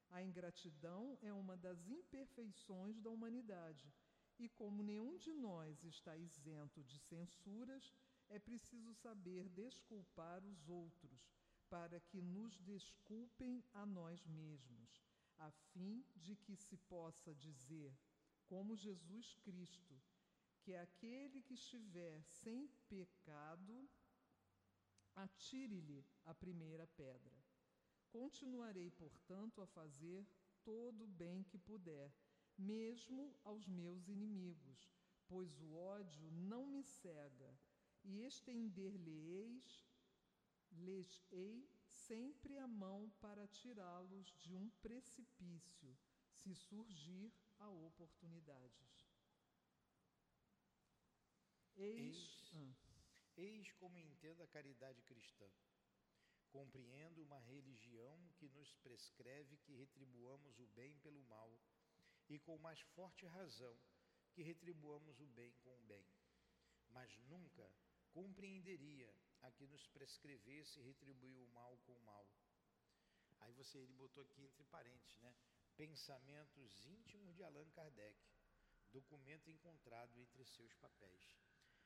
A 0.10 0.22
ingratidão 0.22 1.18
é 1.22 1.34
uma 1.34 1.58
das 1.58 1.88
imperfeições 1.88 3.00
da 3.00 3.10
humanidade, 3.10 3.92
e 4.38 4.50
como 4.50 4.84
nenhum 4.84 5.18
de 5.18 5.34
nós 5.34 5.84
está 5.84 6.18
isento 6.18 6.84
de 6.84 7.00
censuras, 7.00 7.94
é 8.30 8.40
preciso 8.40 8.94
saber 8.94 9.50
desculpar 9.50 10.44
os 10.44 10.68
outros, 10.68 11.30
para 11.70 12.00
que 12.00 12.22
nos 12.22 12.58
desculpem 12.60 13.64
a 13.74 13.86
nós 13.86 14.26
mesmos, 14.26 15.02
a 15.38 15.52
fim 15.52 16.06
de 16.16 16.36
que 16.36 16.56
se 16.56 16.78
possa 16.78 17.34
dizer, 17.34 17.98
como 18.46 18.76
Jesus 18.76 19.34
Cristo, 19.44 20.00
que 20.62 20.76
aquele 20.76 21.42
que 21.42 21.54
estiver 21.54 22.24
sem 22.24 22.68
pecado, 22.88 23.90
atire-lhe 25.16 26.06
a 26.26 26.34
primeira 26.34 26.88
pedra. 26.88 27.36
Continuarei, 28.10 28.90
portanto, 28.92 29.62
a 29.62 29.68
fazer 29.68 30.26
todo 30.64 31.04
o 31.04 31.08
bem 31.08 31.44
que 31.44 31.58
puder, 31.58 32.12
mesmo 32.58 33.36
aos 33.44 33.68
meus 33.68 34.08
inimigos, 34.08 34.90
pois 35.28 35.60
o 35.60 35.76
ódio 35.76 36.32
não 36.32 36.66
me 36.66 36.84
cega, 36.84 37.58
e 38.04 38.24
estender-lhe-eis, 38.24 39.84
lhes-ei 40.72 41.68
sempre 41.88 42.58
a 42.60 42.68
mão 42.68 43.10
para 43.20 43.48
tirá-los 43.48 44.32
de 44.38 44.54
um 44.56 44.70
precipício, 44.82 45.98
se 46.30 46.54
surgir 46.54 47.34
a 47.58 47.70
oportunidades. 47.70 49.10
Eis, 51.78 52.52
eis, 52.54 52.54
ah. 52.54 53.04
eis 53.38 53.72
como 53.74 54.00
entendo 54.00 54.42
a 54.42 54.48
caridade 54.48 55.02
cristã. 55.02 55.50
Compreendo 56.50 57.22
uma 57.22 57.40
religião 57.40 58.18
que 58.38 58.48
nos 58.50 58.72
prescreve 58.76 59.58
que 59.58 59.74
retribuamos 59.74 60.58
o 60.60 60.68
bem 60.68 60.96
pelo 61.00 61.22
mal, 61.26 61.60
e 62.30 62.40
com 62.40 62.58
mais 62.58 62.80
forte 62.96 63.26
razão 63.26 63.78
que 64.34 64.42
retribuamos 64.42 65.20
o 65.20 65.28
bem 65.28 65.54
com 65.64 65.76
o 65.76 65.84
bem. 65.84 66.06
Mas 66.90 67.18
nunca 67.30 67.72
compreenderia 68.12 69.14
a 69.42 69.52
que 69.52 69.68
nos 69.68 69.88
prescrevesse 69.88 70.82
retribuir 70.82 71.40
o 71.40 71.48
mal 71.48 71.78
com 71.86 71.94
o 71.94 72.02
mal. 72.02 72.28
Aí 73.40 73.54
você 73.54 73.78
ele 73.78 73.94
botou 73.94 74.24
aqui 74.24 74.44
entre 74.44 74.64
parênteses, 74.66 75.18
né? 75.22 75.36
Pensamentos 75.76 76.86
íntimos 76.86 77.36
de 77.36 77.44
Allan 77.44 77.70
Kardec, 77.72 78.18
documento 78.92 79.50
encontrado 79.50 80.18
entre 80.20 80.46
seus 80.46 80.74
papéis. 80.76 81.38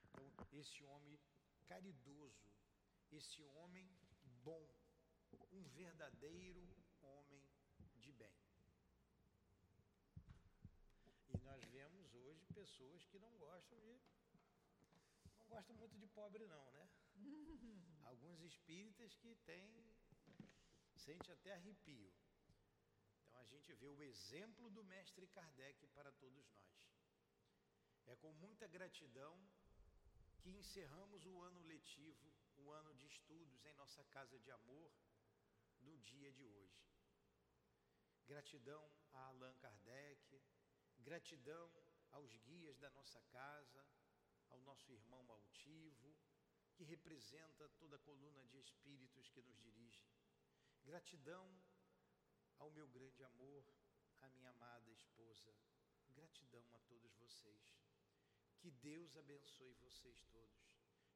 Então, 0.04 0.32
esse 0.52 0.84
homem 0.84 1.20
caridoso, 1.66 2.52
esse 3.12 3.44
homem 3.44 3.90
bom, 4.44 4.68
um 5.52 5.64
verdadeiro 5.70 6.68
homem 7.02 7.44
de 7.98 8.12
bem. 8.12 8.34
E 11.34 11.38
nós 11.42 11.64
vemos 11.66 12.14
hoje 12.14 12.46
pessoas 12.54 13.06
que 13.06 13.20
não 13.20 13.32
gostam 13.38 13.80
de 13.80 14.00
gosta 15.48 15.74
muito 15.74 15.98
de 15.98 16.08
pobre 16.08 16.46
não, 16.46 16.72
né? 16.72 16.88
Alguns 18.04 18.42
espíritas 18.42 19.16
que 19.16 19.36
têm, 19.46 19.70
sente 20.96 21.32
até 21.32 21.54
arrepio. 21.54 22.14
Então 23.24 23.40
a 23.40 23.46
gente 23.46 23.74
vê 23.74 23.88
o 23.88 24.04
exemplo 24.04 24.70
do 24.70 24.84
mestre 24.84 25.28
Kardec 25.28 25.88
para 25.88 26.12
todos 26.12 26.48
nós. 26.52 26.90
É 28.06 28.16
com 28.16 28.32
muita 28.34 28.68
gratidão 28.68 29.34
que 30.40 30.52
encerramos 30.52 31.26
o 31.26 31.42
ano 31.42 31.62
letivo, 31.64 32.32
o 32.58 32.72
ano 32.72 32.94
de 32.96 33.08
estudos 33.08 33.66
em 33.66 33.74
nossa 33.74 34.04
casa 34.06 34.40
de 34.40 34.52
amor, 34.52 34.92
no 35.82 35.98
dia 36.00 36.32
de 36.32 36.46
hoje. 36.46 36.80
Gratidão 38.28 38.84
a 39.12 39.26
Allan 39.26 39.54
Kardec, 39.56 40.42
gratidão 41.00 41.72
aos 42.12 42.36
guias 42.38 42.78
da 42.78 42.90
nossa 42.92 43.22
casa, 43.24 43.86
ao 44.50 44.60
nosso 44.62 44.92
irmão 44.92 45.30
altivo, 45.32 46.16
que 46.76 46.84
representa 46.84 47.68
toda 47.78 47.96
a 47.96 48.00
coluna 48.00 48.44
de 48.46 48.58
espíritos 48.60 49.30
que 49.30 49.42
nos 49.42 49.60
dirige. 49.60 50.08
Gratidão 50.84 51.46
ao 52.58 52.72
meu 52.72 52.88
grande 52.88 53.24
amor, 53.24 53.66
à 54.22 54.30
minha 54.30 54.50
amada 54.50 54.90
esposa. 54.92 55.54
Gratidão 56.16 56.66
a 56.74 56.80
todos 56.80 57.14
vocês. 57.16 57.78
Que 58.60 58.72
Deus 58.72 59.16
abençoe 59.16 59.74
vocês 59.76 60.24
todos. 60.32 60.64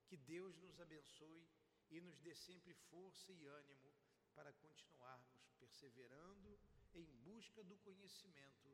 Que 0.07 0.17
Deus 0.17 0.57
nos 0.57 0.79
abençoe 0.79 1.47
e 1.89 1.99
nos 1.99 2.19
dê 2.19 2.33
sempre 2.35 2.73
força 2.73 3.31
e 3.31 3.45
ânimo 3.45 3.93
para 4.33 4.53
continuarmos 4.53 5.51
perseverando 5.59 6.59
em 6.93 7.05
busca 7.23 7.63
do 7.63 7.77
conhecimento 7.77 8.69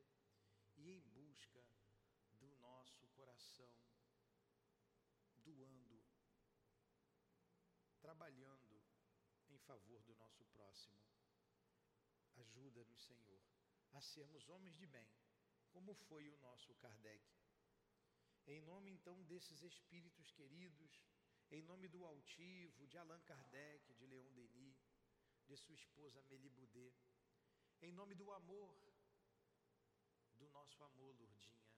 e 0.79 0.91
em 0.91 1.01
busca 1.01 1.63
do 2.39 2.49
nosso 2.57 3.07
coração 3.09 3.71
doando, 5.43 6.01
trabalhando 8.01 8.81
em 9.49 9.57
favor 9.59 10.01
do 10.03 10.15
nosso 10.15 10.45
próximo. 10.45 10.97
Ajuda-nos, 12.35 13.01
Senhor, 13.05 13.41
a 13.91 14.01
sermos 14.01 14.47
homens 14.47 14.75
de 14.77 14.85
bem, 14.85 15.09
como 15.69 15.93
foi 15.93 16.29
o 16.29 16.37
nosso 16.37 16.73
Kardec. 16.75 17.23
Em 18.47 18.61
nome 18.61 18.91
então 18.91 19.21
desses 19.23 19.61
espíritos 19.61 20.31
queridos, 20.31 21.03
em 21.51 21.61
nome 21.63 21.87
do 21.87 22.05
altivo, 22.05 22.87
de 22.87 22.97
Allan 22.97 23.21
Kardec, 23.21 23.93
de 23.93 24.05
Leon 24.05 24.31
Denis, 24.33 24.77
de 25.45 25.57
sua 25.57 25.75
esposa 25.75 26.19
Amélie 26.19 26.49
Boudet, 26.49 26.95
em 27.81 27.91
nome 27.91 28.15
do 28.15 28.31
amor, 28.31 28.88
do 30.39 30.49
nosso 30.49 30.81
amor, 30.83 31.13
Lourdinha, 31.19 31.69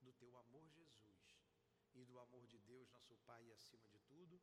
do 0.00 0.12
teu 0.12 0.36
amor, 0.36 0.68
Jesus 0.68 1.38
e 1.94 2.04
do 2.04 2.18
amor 2.18 2.44
de 2.46 2.58
Deus, 2.58 2.90
nosso 2.90 3.16
Pai, 3.18 3.50
acima 3.52 3.88
de 3.88 4.00
tudo, 4.00 4.40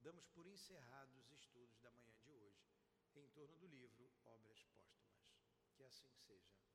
damos 0.00 0.26
por 0.28 0.46
encerrados 0.46 1.14
os 1.16 1.30
estudos 1.30 1.78
da 1.80 1.90
manhã 1.92 2.16
de 2.16 2.32
hoje, 2.32 2.64
em 3.14 3.28
torno 3.28 3.54
do 3.58 3.66
livro 3.66 4.10
Obras 4.24 4.64
Póstumas. 4.64 5.20
Que 5.74 5.84
assim 5.84 6.12
seja. 6.14 6.71